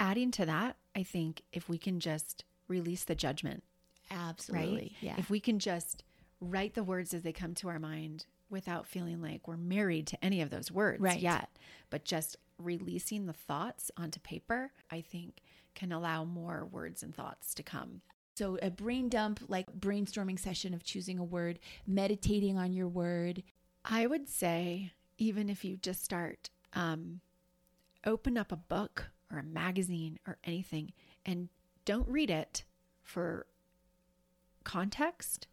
Adding 0.00 0.30
to 0.32 0.46
that, 0.46 0.76
I 0.96 1.02
think 1.02 1.42
if 1.52 1.68
we 1.68 1.78
can 1.78 2.00
just 2.00 2.44
release 2.68 3.04
the 3.04 3.14
judgment, 3.14 3.62
Absolutely. 4.10 4.76
right? 4.76 4.92
Yeah. 5.00 5.14
If 5.18 5.30
we 5.30 5.40
can 5.40 5.58
just 5.58 6.02
write 6.40 6.74
the 6.74 6.82
words 6.82 7.14
as 7.14 7.22
they 7.22 7.32
come 7.32 7.54
to 7.54 7.68
our 7.68 7.78
mind 7.78 8.26
without 8.50 8.86
feeling 8.86 9.22
like 9.22 9.46
we're 9.48 9.56
married 9.56 10.06
to 10.08 10.24
any 10.24 10.40
of 10.42 10.50
those 10.50 10.70
words 10.70 11.00
Right. 11.00 11.20
yet, 11.20 11.50
but 11.90 12.04
just 12.04 12.36
releasing 12.58 13.26
the 13.26 13.32
thoughts 13.32 13.90
onto 13.96 14.20
paper, 14.20 14.72
I 14.90 15.00
think 15.00 15.40
can 15.74 15.90
allow 15.92 16.24
more 16.24 16.64
words 16.70 17.02
and 17.02 17.14
thoughts 17.14 17.54
to 17.54 17.62
come. 17.62 18.00
So 18.34 18.58
a 18.62 18.70
brain 18.70 19.08
dump, 19.08 19.40
like 19.48 19.66
brainstorming 19.78 20.38
session 20.38 20.74
of 20.74 20.82
choosing 20.82 21.18
a 21.18 21.24
word, 21.24 21.58
meditating 21.86 22.58
on 22.58 22.72
your 22.72 22.88
word. 22.88 23.42
I 23.84 24.06
would 24.06 24.28
say, 24.28 24.92
even 25.18 25.48
if 25.48 25.64
you 25.64 25.76
just 25.76 26.04
start, 26.04 26.50
um, 26.72 27.20
open 28.04 28.36
up 28.36 28.50
a 28.50 28.56
book 28.56 29.10
or 29.30 29.38
a 29.38 29.42
magazine 29.44 30.18
or 30.26 30.38
anything 30.44 30.92
and 31.24 31.48
don't 31.84 32.08
read 32.08 32.28
it 32.30 32.64
for 33.02 33.46
context 34.64 35.46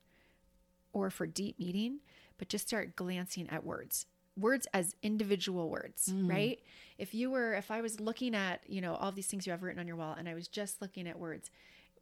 or 0.94 1.10
for 1.10 1.28
deep 1.28 1.60
meaning, 1.60 2.00
but 2.38 2.50
just 2.50 2.68
start 2.68 2.96
glancing 2.96 3.48
at 3.50 3.64
words. 3.64 4.08
Words 4.38 4.66
as 4.74 4.96
individual 5.04 5.70
words, 5.70 6.08
Mm. 6.12 6.30
right? 6.30 6.60
If 6.98 7.14
you 7.14 7.30
were, 7.30 7.54
if 7.54 7.70
I 7.70 7.82
was 7.82 8.00
looking 8.00 8.34
at, 8.34 8.62
you 8.68 8.82
know, 8.82 8.96
all 8.96 9.12
these 9.12 9.28
things 9.28 9.46
you 9.46 9.52
have 9.52 9.62
written 9.62 9.80
on 9.80 9.88
your 9.88 9.98
wall 9.98 10.16
and 10.18 10.28
I 10.28 10.34
was 10.34 10.48
just 10.48 10.82
looking 10.82 11.08
at 11.08 11.20
words 11.20 11.52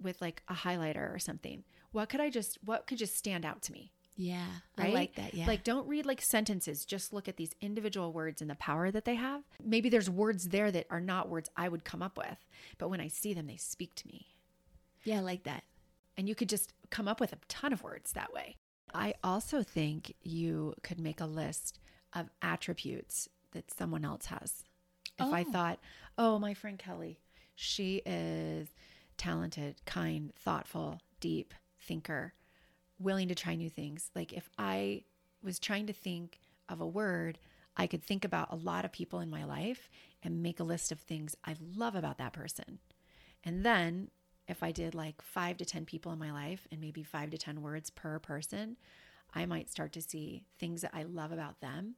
with 0.01 0.21
like 0.21 0.43
a 0.47 0.53
highlighter 0.53 1.13
or 1.13 1.19
something, 1.19 1.63
what 1.91 2.09
could 2.09 2.19
I 2.21 2.29
just, 2.29 2.57
what 2.63 2.87
could 2.87 2.97
just 2.97 3.17
stand 3.17 3.45
out 3.45 3.61
to 3.63 3.71
me? 3.71 3.91
Yeah. 4.15 4.45
right? 4.77 4.89
I 4.89 4.93
like 4.93 5.15
that. 5.15 5.33
Yeah. 5.33 5.47
Like, 5.47 5.63
don't 5.63 5.87
read 5.87 6.05
like 6.05 6.21
sentences. 6.21 6.83
Just 6.83 7.13
look 7.13 7.29
at 7.29 7.37
these 7.37 7.51
individual 7.61 8.11
words 8.11 8.41
and 8.41 8.49
the 8.49 8.55
power 8.55 8.91
that 8.91 9.05
they 9.05 9.15
have. 9.15 9.43
Maybe 9.63 9.87
there's 9.87 10.09
words 10.09 10.49
there 10.49 10.71
that 10.71 10.87
are 10.89 10.99
not 10.99 11.29
words 11.29 11.49
I 11.55 11.69
would 11.69 11.85
come 11.85 12.01
up 12.01 12.17
with, 12.17 12.37
but 12.77 12.89
when 12.89 12.99
I 12.99 13.07
see 13.07 13.33
them, 13.33 13.47
they 13.47 13.55
speak 13.57 13.95
to 13.95 14.07
me. 14.07 14.27
yeah, 15.05 15.17
I 15.17 15.21
like 15.21 15.43
that. 15.43 15.63
And 16.17 16.27
you 16.27 16.35
could 16.35 16.49
just 16.49 16.73
come 16.89 17.07
up 17.07 17.21
with 17.21 17.31
a 17.31 17.37
ton 17.47 17.71
of 17.71 17.81
words 17.81 18.11
that 18.11 18.33
way. 18.33 18.57
I 18.93 19.13
also 19.23 19.63
think 19.63 20.13
you 20.21 20.73
could 20.83 20.99
make 20.99 21.21
a 21.21 21.25
list 21.25 21.79
of 22.13 22.29
attributes 22.41 23.29
that 23.53 23.71
someone 23.71 24.03
else 24.03 24.25
has. 24.25 24.63
If 25.17 25.31
I 25.31 25.45
Oh. 25.47 25.51
thought, 25.51 25.79
oh, 26.17 26.39
my 26.39 26.53
friend 26.53 26.77
Kelly, 26.77 27.19
she 27.55 28.01
is 28.05 28.67
talented, 29.19 29.75
kind, 29.85 30.33
thoughtful, 30.35 30.99
deep 31.19 31.53
thinker, 31.79 32.33
willing 32.97 33.27
to 33.27 33.35
try 33.35 33.55
new 33.55 33.69
things. 33.69 34.09
Like 34.15 34.33
if 34.33 34.49
I 34.57 35.03
was 35.43 35.59
trying 35.59 35.85
to 35.87 35.93
think 35.93 36.39
of 36.67 36.81
a 36.81 36.87
word, 36.87 37.37
I 37.77 37.85
could 37.85 38.03
think 38.03 38.25
about 38.25 38.51
a 38.51 38.55
lot 38.55 38.85
of 38.85 38.91
people 38.91 39.19
in 39.19 39.29
my 39.29 39.43
life 39.43 39.89
and 40.23 40.41
make 40.41 40.59
a 40.59 40.65
list 40.65 40.91
of 40.91 40.99
things 40.99 41.35
I 41.45 41.55
love 41.75 41.95
about 41.95 42.17
that 42.17 42.33
person. 42.33 42.79
And 43.43 43.65
then 43.65 44.09
if 44.47 44.63
I 44.63 44.71
did 44.71 44.95
like 44.95 45.21
five 45.21 45.57
to 45.57 45.65
10 45.65 45.85
people 45.85 46.11
in 46.11 46.19
my 46.19 46.31
life 46.31 46.67
and 46.71 46.81
maybe 46.81 47.03
five 47.03 47.29
to 47.29 47.37
10 47.37 47.61
words 47.61 47.89
per 47.89 48.19
person, 48.19 48.77
I 49.33 49.45
might 49.45 49.69
start 49.69 49.93
to 49.93 50.01
see 50.01 50.43
things 50.57 50.81
that 50.81 50.91
I 50.93 51.03
love 51.03 51.31
about 51.31 51.61
them 51.61 51.95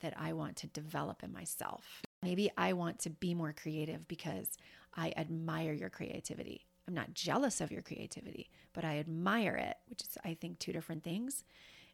that 0.00 0.14
I 0.18 0.34
want 0.34 0.56
to 0.56 0.66
develop 0.66 1.22
in 1.22 1.32
myself. 1.32 2.02
Maybe 2.24 2.50
I 2.56 2.72
want 2.72 2.98
to 3.00 3.10
be 3.10 3.34
more 3.34 3.52
creative 3.52 4.08
because 4.08 4.56
I 4.96 5.12
admire 5.16 5.72
your 5.72 5.90
creativity. 5.90 6.66
I'm 6.86 6.94
not 6.94 7.14
jealous 7.14 7.60
of 7.60 7.70
your 7.70 7.82
creativity, 7.82 8.50
but 8.72 8.84
I 8.84 8.98
admire 8.98 9.56
it, 9.56 9.76
which 9.88 10.02
is, 10.02 10.18
I 10.24 10.34
think, 10.34 10.58
two 10.58 10.72
different 10.72 11.02
things. 11.02 11.44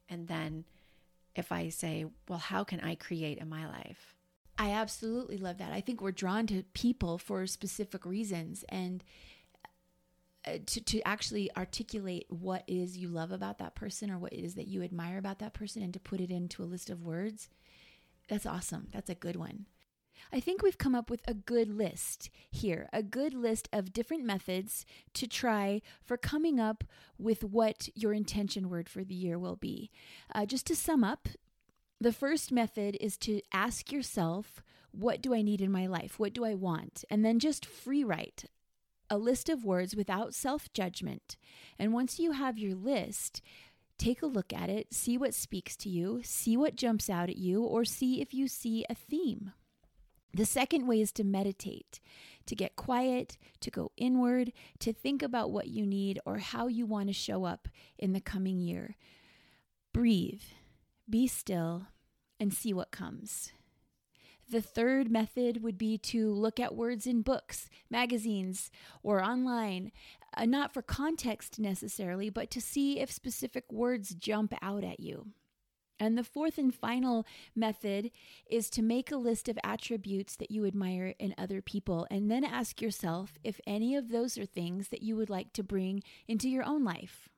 And 0.09 0.27
then 0.27 0.65
if 1.35 1.53
I 1.53 1.69
say, 1.69 2.07
well, 2.29 2.39
how 2.39 2.65
can 2.65 2.81
I 2.81 2.95
create 2.95 3.39
in 3.39 3.49
my 3.49 3.67
life? 3.67 4.15
I 4.59 4.73
absolutely 4.73 5.39
love 5.39 5.59
that. 5.59 5.73
I 5.73 5.81
think 5.81 6.01
we're 6.01 6.11
drawn 6.11 6.47
to 6.49 6.65
people 6.75 7.19
for 7.19 7.47
specific 7.47 8.05
reasons 8.05 8.65
and 8.69 9.03
uh, 10.47 10.59
to, 10.67 10.81
to 10.83 11.01
actually 11.07 11.55
articulate 11.57 12.27
what 12.29 12.65
is 12.67 12.97
you 12.97 13.09
love 13.09 13.31
about 13.31 13.59
that 13.59 13.75
person 13.75 14.11
or 14.11 14.19
what 14.19 14.33
is 14.33 14.55
that 14.55 14.67
you 14.67 14.83
admire 14.83 15.19
about 15.19 15.39
that 15.39 15.55
person 15.55 15.83
and 15.83 15.95
to 15.95 16.01
put 16.01 16.21
it 16.21 16.31
into 16.31 16.63
a 16.63 16.65
list 16.65 16.91
of 16.91 17.05
words. 17.05 17.49
That's 18.29 18.47
awesome. 18.47 18.89
That's 18.93 19.11
a 19.11 19.15
good 19.15 19.37
one. 19.37 19.67
I 20.33 20.41
think 20.41 20.63
we've 20.63 20.79
come 20.79 20.95
up 20.95 21.11
with 21.11 21.23
a 21.27 21.35
good 21.35 21.69
list 21.69 22.31
here, 22.51 22.89
a 22.93 23.03
good 23.03 23.35
list 23.35 23.69
of 23.73 23.93
different 23.93 24.25
methods 24.25 24.85
to 25.15 25.27
try 25.27 25.83
for 26.03 26.17
coming 26.17 26.61
up 26.61 26.85
with 27.19 27.45
what 27.45 27.89
your 27.95 28.13
intention 28.13 28.69
word 28.69 28.89
for 28.89 29.05
the 29.05 29.15
year 29.15 29.39
will 29.39 29.57
be. 29.57 29.91
Uh, 30.35 30.47
just 30.47 30.67
to 30.67 30.77
sum 30.77 31.05
up, 31.05 31.29
the 32.01 32.13
first 32.13 32.51
method 32.51 32.97
is 33.01 33.17
to 33.19 33.41
ask 33.53 33.93
yourself, 33.93 34.63
what 34.93 35.21
do 35.21 35.35
I 35.35 35.43
need 35.43 35.61
in 35.61 35.71
my 35.71 35.87
life? 35.87 36.19
What 36.19 36.33
do 36.33 36.45
I 36.45 36.55
want? 36.55 37.05
And 37.11 37.25
then 37.25 37.39
just 37.39 37.67
free 37.67 38.03
write 38.05 38.45
a 39.11 39.19
list 39.19 39.49
of 39.49 39.65
words 39.65 39.97
without 39.97 40.35
self 40.35 40.73
judgment. 40.73 41.37
And 41.79 41.93
once 41.93 42.19
you 42.19 42.33
have 42.33 42.59
your 42.59 42.77
list, 42.77 43.43
take 43.99 44.23
a 44.23 44.27
look 44.27 44.53
at 44.53 44.71
it, 44.71 44.95
see 44.95 45.19
what 45.19 45.35
speaks 45.35 45.77
to 45.79 45.89
you, 45.89 46.21
see 46.23 46.57
what 46.57 46.77
jumps 46.77 47.11
out 47.11 47.29
at 47.29 47.37
you, 47.37 47.63
or 47.63 47.85
see 47.85 48.21
if 48.21 48.33
you 48.33 48.47
see 48.47 48.87
a 48.89 48.95
theme. 48.95 49.53
The 50.33 50.47
second 50.47 50.87
way 50.87 51.01
is 51.01 51.13
to 51.13 51.25
meditate, 51.25 52.01
to 52.47 52.55
get 52.55 52.77
quiet, 52.77 53.37
to 53.61 53.71
go 53.71 53.91
inward, 53.97 54.53
to 54.79 54.93
think 54.93 55.23
about 55.23 55.51
what 55.51 55.69
you 55.69 55.85
need 55.85 56.21
or 56.25 56.39
how 56.39 56.69
you 56.69 56.87
want 56.87 57.09
to 57.09 57.13
show 57.13 57.45
up 57.45 57.69
in 57.99 58.13
the 58.13 58.21
coming 58.21 58.61
year. 58.61 58.97
Breathe, 59.93 60.43
be 61.09 61.27
still, 61.27 61.87
and 62.39 62.55
see 62.55 62.73
what 62.73 62.93
comes. 62.93 63.53
The 64.51 64.63
third 64.63 65.11
method 65.11 65.63
would 65.63 65.79
be 65.79 65.97
to 65.99 66.33
look 66.33 66.59
at 66.59 66.75
words 66.75 67.07
in 67.07 67.23
books, 67.23 67.69
magazines, 67.89 68.71
or 69.03 69.23
online, 69.23 69.93
uh, 70.37 70.45
not 70.45 70.73
for 70.73 70.83
context 70.83 71.61
necessarily, 71.61 72.31
but 72.31 72.51
to 72.51 72.61
see 72.61 72.99
if 72.99 73.13
specific 73.13 73.71
words 73.71 74.15
jump 74.15 74.55
out 74.61 74.83
at 74.83 74.99
you. 74.99 75.29
And 76.01 76.17
the 76.17 76.25
fourth 76.25 76.57
and 76.57 76.75
final 76.75 77.27
method 77.55 78.11
is 78.47 78.71
to 78.71 78.83
make 78.83 79.13
a 79.13 79.17
list 79.17 79.51
of 79.51 79.59
attributes 79.63 80.35
that 80.37 80.51
you 80.51 80.65
admire 80.65 81.15
in 81.19 81.35
other 81.37 81.61
people 81.61 82.07
and 82.11 82.31
then 82.31 82.43
ask 82.43 82.81
yourself 82.81 83.35
if 83.45 83.61
any 83.67 83.95
of 83.95 84.09
those 84.09 84.39
are 84.39 84.47
things 84.47 84.89
that 84.89 85.03
you 85.03 85.15
would 85.15 85.29
like 85.29 85.53
to 85.53 85.63
bring 85.63 86.03
into 86.27 86.49
your 86.49 86.65
own 86.65 86.83
life. 86.83 87.29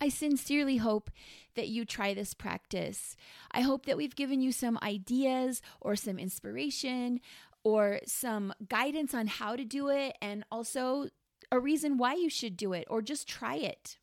I 0.00 0.10
sincerely 0.10 0.76
hope 0.76 1.10
that 1.56 1.68
you 1.68 1.84
try 1.84 2.14
this 2.14 2.34
practice. 2.34 3.16
I 3.50 3.62
hope 3.62 3.86
that 3.86 3.96
we've 3.96 4.14
given 4.14 4.40
you 4.40 4.52
some 4.52 4.78
ideas 4.82 5.60
or 5.80 5.96
some 5.96 6.18
inspiration 6.18 7.20
or 7.64 8.00
some 8.06 8.52
guidance 8.68 9.12
on 9.12 9.26
how 9.26 9.56
to 9.56 9.64
do 9.64 9.88
it 9.88 10.16
and 10.22 10.44
also 10.52 11.08
a 11.50 11.58
reason 11.58 11.96
why 11.96 12.14
you 12.14 12.28
should 12.28 12.56
do 12.56 12.72
it 12.72 12.86
or 12.88 13.02
just 13.02 13.26
try 13.26 13.56
it. 13.56 13.96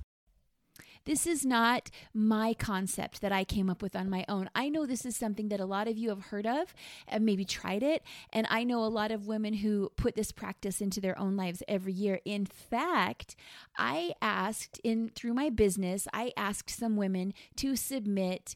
This 1.05 1.27
is 1.27 1.45
not 1.45 1.89
my 2.13 2.53
concept 2.53 3.21
that 3.21 3.31
I 3.31 3.43
came 3.43 3.69
up 3.69 3.81
with 3.81 3.95
on 3.95 4.09
my 4.09 4.23
own. 4.29 4.49
I 4.55 4.69
know 4.69 4.85
this 4.85 5.05
is 5.05 5.17
something 5.17 5.49
that 5.49 5.59
a 5.59 5.65
lot 5.65 5.87
of 5.87 5.97
you 5.97 6.09
have 6.09 6.25
heard 6.25 6.47
of 6.47 6.73
and 7.07 7.25
maybe 7.25 7.43
tried 7.43 7.83
it. 7.83 8.03
And 8.31 8.47
I 8.49 8.63
know 8.63 8.83
a 8.83 8.87
lot 8.87 9.11
of 9.11 9.27
women 9.27 9.55
who 9.55 9.91
put 9.97 10.15
this 10.15 10.31
practice 10.31 10.79
into 10.79 11.01
their 11.01 11.19
own 11.19 11.35
lives 11.35 11.61
every 11.67 11.93
year. 11.93 12.21
In 12.23 12.45
fact, 12.45 13.35
I 13.77 14.13
asked 14.21 14.79
in 14.83 15.11
through 15.13 15.33
my 15.33 15.49
business, 15.49 16.07
I 16.13 16.31
asked 16.37 16.69
some 16.69 16.95
women 16.95 17.33
to 17.57 17.75
submit 17.75 18.55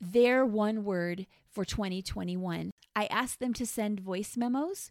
their 0.00 0.44
one 0.44 0.84
word 0.84 1.26
for 1.50 1.64
2021. 1.64 2.70
I 2.94 3.06
asked 3.06 3.40
them 3.40 3.54
to 3.54 3.64
send 3.64 4.00
voice 4.00 4.36
memos 4.36 4.90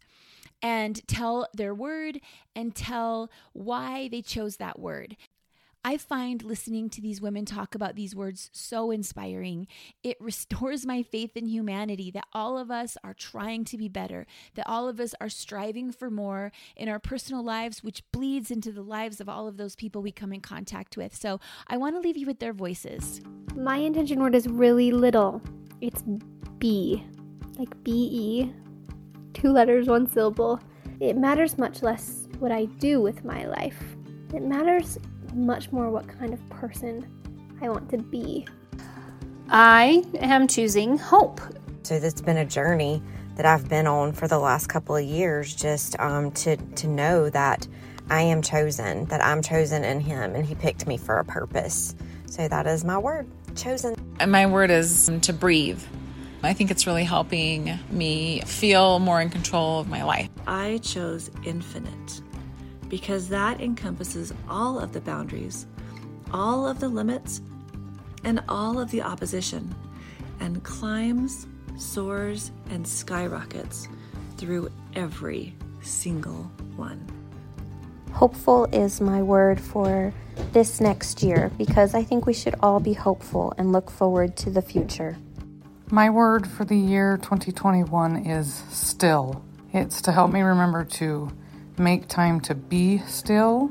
and 0.60 1.06
tell 1.06 1.46
their 1.54 1.74
word 1.74 2.20
and 2.56 2.74
tell 2.74 3.30
why 3.52 4.08
they 4.08 4.22
chose 4.22 4.56
that 4.56 4.78
word. 4.78 5.16
I 5.84 5.96
find 5.96 6.44
listening 6.44 6.90
to 6.90 7.00
these 7.00 7.20
women 7.20 7.44
talk 7.44 7.74
about 7.74 7.96
these 7.96 8.14
words 8.14 8.50
so 8.52 8.92
inspiring. 8.92 9.66
It 10.04 10.16
restores 10.20 10.86
my 10.86 11.02
faith 11.02 11.36
in 11.36 11.46
humanity 11.46 12.10
that 12.12 12.26
all 12.32 12.56
of 12.56 12.70
us 12.70 12.96
are 13.02 13.14
trying 13.14 13.64
to 13.66 13.76
be 13.76 13.88
better, 13.88 14.26
that 14.54 14.68
all 14.68 14.88
of 14.88 15.00
us 15.00 15.12
are 15.20 15.28
striving 15.28 15.90
for 15.90 16.08
more 16.08 16.52
in 16.76 16.88
our 16.88 17.00
personal 17.00 17.42
lives, 17.42 17.82
which 17.82 18.04
bleeds 18.12 18.50
into 18.50 18.70
the 18.70 18.82
lives 18.82 19.20
of 19.20 19.28
all 19.28 19.48
of 19.48 19.56
those 19.56 19.74
people 19.74 20.02
we 20.02 20.12
come 20.12 20.32
in 20.32 20.40
contact 20.40 20.96
with. 20.96 21.16
So 21.16 21.40
I 21.66 21.76
want 21.76 21.96
to 21.96 22.00
leave 22.00 22.16
you 22.16 22.26
with 22.26 22.38
their 22.38 22.52
voices. 22.52 23.20
My 23.56 23.78
intention 23.78 24.20
word 24.20 24.36
is 24.36 24.46
really 24.46 24.92
little. 24.92 25.42
It's 25.80 26.04
B, 26.58 27.04
like 27.58 27.82
B 27.82 27.90
E, 27.90 28.52
two 29.34 29.50
letters, 29.50 29.88
one 29.88 30.08
syllable. 30.08 30.60
It 31.00 31.16
matters 31.16 31.58
much 31.58 31.82
less 31.82 32.28
what 32.38 32.52
I 32.52 32.66
do 32.66 33.00
with 33.00 33.24
my 33.24 33.46
life. 33.46 33.82
It 34.32 34.42
matters 34.42 34.96
much 35.34 35.72
more 35.72 35.90
what 35.90 36.08
kind 36.08 36.32
of 36.32 36.48
person 36.50 37.06
I 37.60 37.68
want 37.68 37.88
to 37.90 37.98
be. 37.98 38.46
I 39.48 40.04
am 40.20 40.48
choosing 40.48 40.98
hope. 40.98 41.40
So 41.82 41.96
it's 41.96 42.20
been 42.20 42.38
a 42.38 42.44
journey 42.44 43.02
that 43.36 43.46
I've 43.46 43.68
been 43.68 43.86
on 43.86 44.12
for 44.12 44.28
the 44.28 44.38
last 44.38 44.68
couple 44.68 44.96
of 44.96 45.04
years, 45.04 45.54
just 45.54 45.98
um, 45.98 46.30
to 46.32 46.56
to 46.56 46.86
know 46.86 47.30
that 47.30 47.66
I 48.10 48.22
am 48.22 48.42
chosen, 48.42 49.06
that 49.06 49.22
I'm 49.22 49.42
chosen 49.42 49.84
in 49.84 50.00
Him, 50.00 50.34
and 50.34 50.44
He 50.44 50.54
picked 50.54 50.86
me 50.86 50.96
for 50.96 51.18
a 51.18 51.24
purpose. 51.24 51.94
So 52.26 52.48
that 52.48 52.66
is 52.66 52.84
my 52.84 52.98
word, 52.98 53.26
chosen. 53.54 53.94
And 54.20 54.32
my 54.32 54.46
word 54.46 54.70
is 54.70 55.10
to 55.22 55.32
breathe. 55.32 55.82
I 56.44 56.54
think 56.54 56.70
it's 56.70 56.86
really 56.86 57.04
helping 57.04 57.78
me 57.90 58.40
feel 58.40 58.98
more 58.98 59.20
in 59.20 59.30
control 59.30 59.80
of 59.80 59.88
my 59.88 60.02
life. 60.02 60.28
I 60.46 60.78
chose 60.78 61.30
infinite 61.44 62.22
because 62.92 63.26
that 63.30 63.58
encompasses 63.62 64.34
all 64.50 64.78
of 64.78 64.92
the 64.92 65.00
boundaries, 65.00 65.66
all 66.30 66.68
of 66.68 66.78
the 66.78 66.90
limits, 66.90 67.40
and 68.22 68.38
all 68.50 68.78
of 68.78 68.90
the 68.90 69.00
opposition, 69.00 69.74
and 70.40 70.62
climbs, 70.62 71.46
soars, 71.78 72.52
and 72.68 72.86
skyrockets 72.86 73.88
through 74.36 74.70
every 74.94 75.56
single 75.80 76.42
one. 76.76 77.02
Hopeful 78.12 78.66
is 78.72 79.00
my 79.00 79.22
word 79.22 79.58
for 79.58 80.12
this 80.52 80.78
next 80.78 81.22
year 81.22 81.50
because 81.56 81.94
I 81.94 82.02
think 82.02 82.26
we 82.26 82.34
should 82.34 82.56
all 82.60 82.78
be 82.78 82.92
hopeful 82.92 83.54
and 83.56 83.72
look 83.72 83.90
forward 83.90 84.36
to 84.36 84.50
the 84.50 84.60
future. 84.60 85.16
My 85.90 86.10
word 86.10 86.46
for 86.46 86.66
the 86.66 86.76
year 86.76 87.16
2021 87.16 88.26
is 88.26 88.52
still. 88.70 89.42
It's 89.72 90.02
to 90.02 90.12
help 90.12 90.30
me 90.30 90.42
remember 90.42 90.84
to 90.84 91.32
make 91.78 92.08
time 92.08 92.40
to 92.40 92.54
be 92.54 92.98
still 92.98 93.70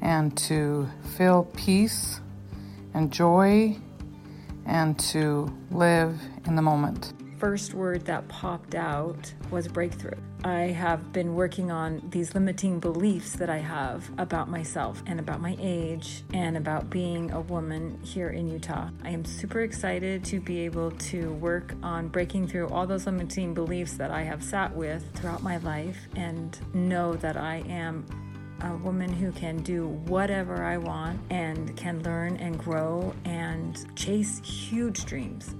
and 0.00 0.36
to 0.36 0.88
feel 1.16 1.44
peace 1.56 2.20
and 2.94 3.12
joy 3.12 3.76
and 4.66 4.98
to 4.98 5.52
live 5.70 6.20
in 6.46 6.56
the 6.56 6.62
moment. 6.62 7.12
First 7.38 7.74
word 7.74 8.06
that 8.06 8.26
popped 8.28 8.74
out 8.74 9.34
was 9.50 9.68
breakthrough. 9.68 10.18
I 10.42 10.68
have 10.68 11.12
been 11.12 11.34
working 11.34 11.70
on 11.70 12.00
these 12.08 12.34
limiting 12.34 12.80
beliefs 12.80 13.32
that 13.36 13.50
I 13.50 13.58
have 13.58 14.08
about 14.16 14.48
myself 14.48 15.02
and 15.06 15.20
about 15.20 15.42
my 15.42 15.54
age 15.60 16.22
and 16.32 16.56
about 16.56 16.88
being 16.88 17.32
a 17.32 17.40
woman 17.40 18.00
here 18.02 18.30
in 18.30 18.48
Utah. 18.48 18.88
I 19.04 19.10
am 19.10 19.24
super 19.26 19.60
excited 19.60 20.24
to 20.26 20.40
be 20.40 20.60
able 20.60 20.92
to 20.92 21.32
work 21.34 21.74
on 21.82 22.08
breaking 22.08 22.48
through 22.48 22.68
all 22.68 22.86
those 22.86 23.04
limiting 23.04 23.52
beliefs 23.52 23.98
that 23.98 24.10
I 24.10 24.22
have 24.22 24.42
sat 24.42 24.74
with 24.74 25.04
throughout 25.14 25.42
my 25.42 25.58
life 25.58 26.08
and 26.16 26.58
know 26.74 27.14
that 27.16 27.36
I 27.36 27.56
am 27.68 28.06
a 28.62 28.76
woman 28.78 29.12
who 29.12 29.32
can 29.32 29.58
do 29.58 29.88
whatever 30.06 30.64
I 30.64 30.78
want 30.78 31.20
and 31.30 31.76
can 31.76 32.02
learn 32.02 32.36
and 32.38 32.58
grow 32.58 33.14
and 33.24 33.84
chase 33.96 34.38
huge 34.38 35.04
dreams. 35.04 35.54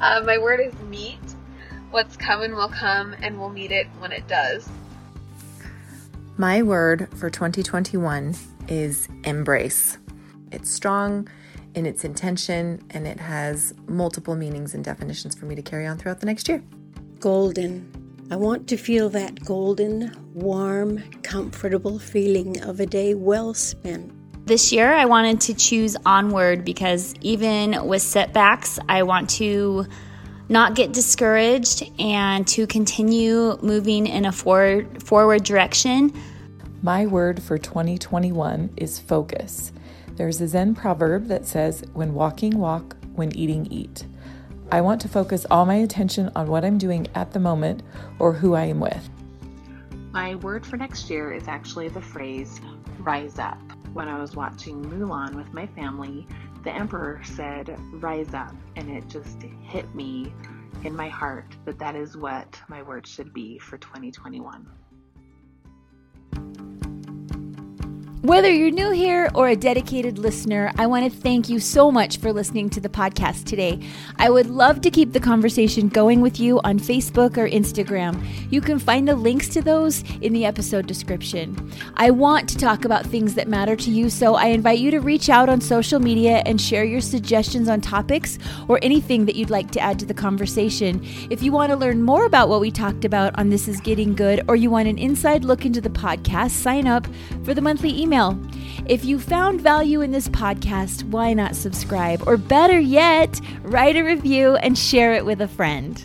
Uh, 0.00 0.22
my 0.24 0.38
word 0.38 0.60
is 0.60 0.74
meet 0.82 1.20
What's 1.94 2.16
coming 2.16 2.56
will 2.56 2.70
come, 2.70 3.14
and 3.22 3.38
we'll 3.38 3.50
meet 3.50 3.70
it 3.70 3.86
when 4.00 4.10
it 4.10 4.26
does. 4.26 4.68
My 6.36 6.60
word 6.60 7.08
for 7.14 7.30
2021 7.30 8.34
is 8.66 9.06
embrace. 9.22 9.98
It's 10.50 10.68
strong 10.68 11.28
in 11.76 11.86
its 11.86 12.04
intention 12.04 12.84
and 12.90 13.06
it 13.06 13.20
has 13.20 13.74
multiple 13.86 14.34
meanings 14.34 14.74
and 14.74 14.84
definitions 14.84 15.36
for 15.36 15.46
me 15.46 15.54
to 15.54 15.62
carry 15.62 15.86
on 15.86 15.96
throughout 15.96 16.18
the 16.18 16.26
next 16.26 16.48
year. 16.48 16.64
Golden. 17.20 17.88
I 18.28 18.34
want 18.34 18.66
to 18.70 18.76
feel 18.76 19.08
that 19.10 19.44
golden, 19.44 20.10
warm, 20.34 21.00
comfortable 21.22 22.00
feeling 22.00 22.60
of 22.62 22.80
a 22.80 22.86
day 22.86 23.14
well 23.14 23.54
spent. 23.54 24.10
This 24.46 24.72
year, 24.72 24.92
I 24.92 25.06
wanted 25.06 25.40
to 25.42 25.54
choose 25.54 25.96
onward 26.04 26.66
because 26.66 27.14
even 27.22 27.86
with 27.86 28.02
setbacks, 28.02 28.78
I 28.90 29.02
want 29.04 29.30
to 29.30 29.86
not 30.50 30.74
get 30.74 30.92
discouraged 30.92 31.90
and 31.98 32.46
to 32.48 32.66
continue 32.66 33.56
moving 33.62 34.06
in 34.06 34.26
a 34.26 34.32
forward, 34.32 35.02
forward 35.02 35.44
direction. 35.44 36.12
My 36.82 37.06
word 37.06 37.42
for 37.42 37.56
2021 37.56 38.74
is 38.76 38.98
focus. 38.98 39.72
There's 40.16 40.42
a 40.42 40.48
Zen 40.48 40.74
proverb 40.74 41.28
that 41.28 41.46
says, 41.46 41.82
When 41.94 42.12
walking, 42.12 42.58
walk, 42.58 42.96
when 43.14 43.34
eating, 43.34 43.66
eat. 43.72 44.04
I 44.70 44.82
want 44.82 45.00
to 45.00 45.08
focus 45.08 45.46
all 45.50 45.64
my 45.64 45.76
attention 45.76 46.30
on 46.36 46.48
what 46.48 46.66
I'm 46.66 46.76
doing 46.76 47.06
at 47.14 47.32
the 47.32 47.40
moment 47.40 47.82
or 48.18 48.34
who 48.34 48.52
I 48.52 48.64
am 48.64 48.80
with. 48.80 49.08
My 50.12 50.34
word 50.34 50.66
for 50.66 50.76
next 50.76 51.08
year 51.08 51.32
is 51.32 51.48
actually 51.48 51.88
the 51.88 52.02
phrase 52.02 52.60
rise 52.98 53.38
up. 53.38 53.58
When 53.94 54.08
I 54.08 54.20
was 54.20 54.34
watching 54.34 54.84
Mulan 54.86 55.36
with 55.36 55.52
my 55.52 55.68
family, 55.68 56.26
the 56.64 56.74
emperor 56.74 57.20
said, 57.22 57.78
Rise 57.92 58.34
up. 58.34 58.52
And 58.74 58.90
it 58.90 59.08
just 59.08 59.40
hit 59.62 59.94
me 59.94 60.34
in 60.82 60.96
my 60.96 61.08
heart 61.08 61.56
that 61.64 61.78
that 61.78 61.94
is 61.94 62.16
what 62.16 62.60
my 62.68 62.82
word 62.82 63.06
should 63.06 63.32
be 63.32 63.56
for 63.60 63.78
2021. 63.78 64.68
Whether 68.24 68.50
you're 68.50 68.70
new 68.70 68.90
here 68.90 69.30
or 69.34 69.48
a 69.48 69.54
dedicated 69.54 70.16
listener, 70.16 70.72
I 70.78 70.86
want 70.86 71.04
to 71.04 71.14
thank 71.14 71.50
you 71.50 71.60
so 71.60 71.92
much 71.92 72.16
for 72.16 72.32
listening 72.32 72.70
to 72.70 72.80
the 72.80 72.88
podcast 72.88 73.44
today. 73.44 73.78
I 74.16 74.30
would 74.30 74.48
love 74.48 74.80
to 74.80 74.90
keep 74.90 75.12
the 75.12 75.20
conversation 75.20 75.90
going 75.90 76.22
with 76.22 76.40
you 76.40 76.58
on 76.64 76.78
Facebook 76.78 77.36
or 77.36 77.46
Instagram. 77.46 78.26
You 78.50 78.62
can 78.62 78.78
find 78.78 79.06
the 79.06 79.14
links 79.14 79.50
to 79.50 79.60
those 79.60 80.02
in 80.22 80.32
the 80.32 80.46
episode 80.46 80.86
description. 80.86 81.70
I 81.96 82.12
want 82.12 82.48
to 82.48 82.56
talk 82.56 82.86
about 82.86 83.04
things 83.04 83.34
that 83.34 83.46
matter 83.46 83.76
to 83.76 83.90
you, 83.90 84.08
so 84.08 84.36
I 84.36 84.46
invite 84.46 84.78
you 84.78 84.90
to 84.92 85.00
reach 85.00 85.28
out 85.28 85.50
on 85.50 85.60
social 85.60 86.00
media 86.00 86.42
and 86.46 86.58
share 86.58 86.84
your 86.84 87.02
suggestions 87.02 87.68
on 87.68 87.82
topics 87.82 88.38
or 88.68 88.78
anything 88.80 89.26
that 89.26 89.36
you'd 89.36 89.50
like 89.50 89.70
to 89.72 89.80
add 89.80 89.98
to 89.98 90.06
the 90.06 90.14
conversation. 90.14 91.04
If 91.28 91.42
you 91.42 91.52
want 91.52 91.72
to 91.72 91.76
learn 91.76 92.02
more 92.02 92.24
about 92.24 92.48
what 92.48 92.62
we 92.62 92.70
talked 92.70 93.04
about 93.04 93.38
on 93.38 93.50
This 93.50 93.68
Is 93.68 93.82
Getting 93.82 94.14
Good 94.14 94.46
or 94.48 94.56
you 94.56 94.70
want 94.70 94.88
an 94.88 94.96
inside 94.96 95.44
look 95.44 95.66
into 95.66 95.82
the 95.82 95.90
podcast, 95.90 96.52
sign 96.52 96.86
up 96.86 97.06
for 97.44 97.52
the 97.52 97.60
monthly 97.60 98.00
email 98.00 98.13
email. 98.14 98.38
If 98.86 99.04
you 99.04 99.18
found 99.18 99.60
value 99.60 100.00
in 100.02 100.10
this 100.10 100.28
podcast, 100.28 101.04
why 101.04 101.32
not 101.32 101.56
subscribe? 101.56 102.22
Or 102.26 102.36
better 102.36 102.78
yet, 102.78 103.40
write 103.62 103.96
a 103.96 104.02
review 104.02 104.56
and 104.56 104.76
share 104.76 105.14
it 105.14 105.24
with 105.24 105.40
a 105.40 105.48
friend. 105.48 106.04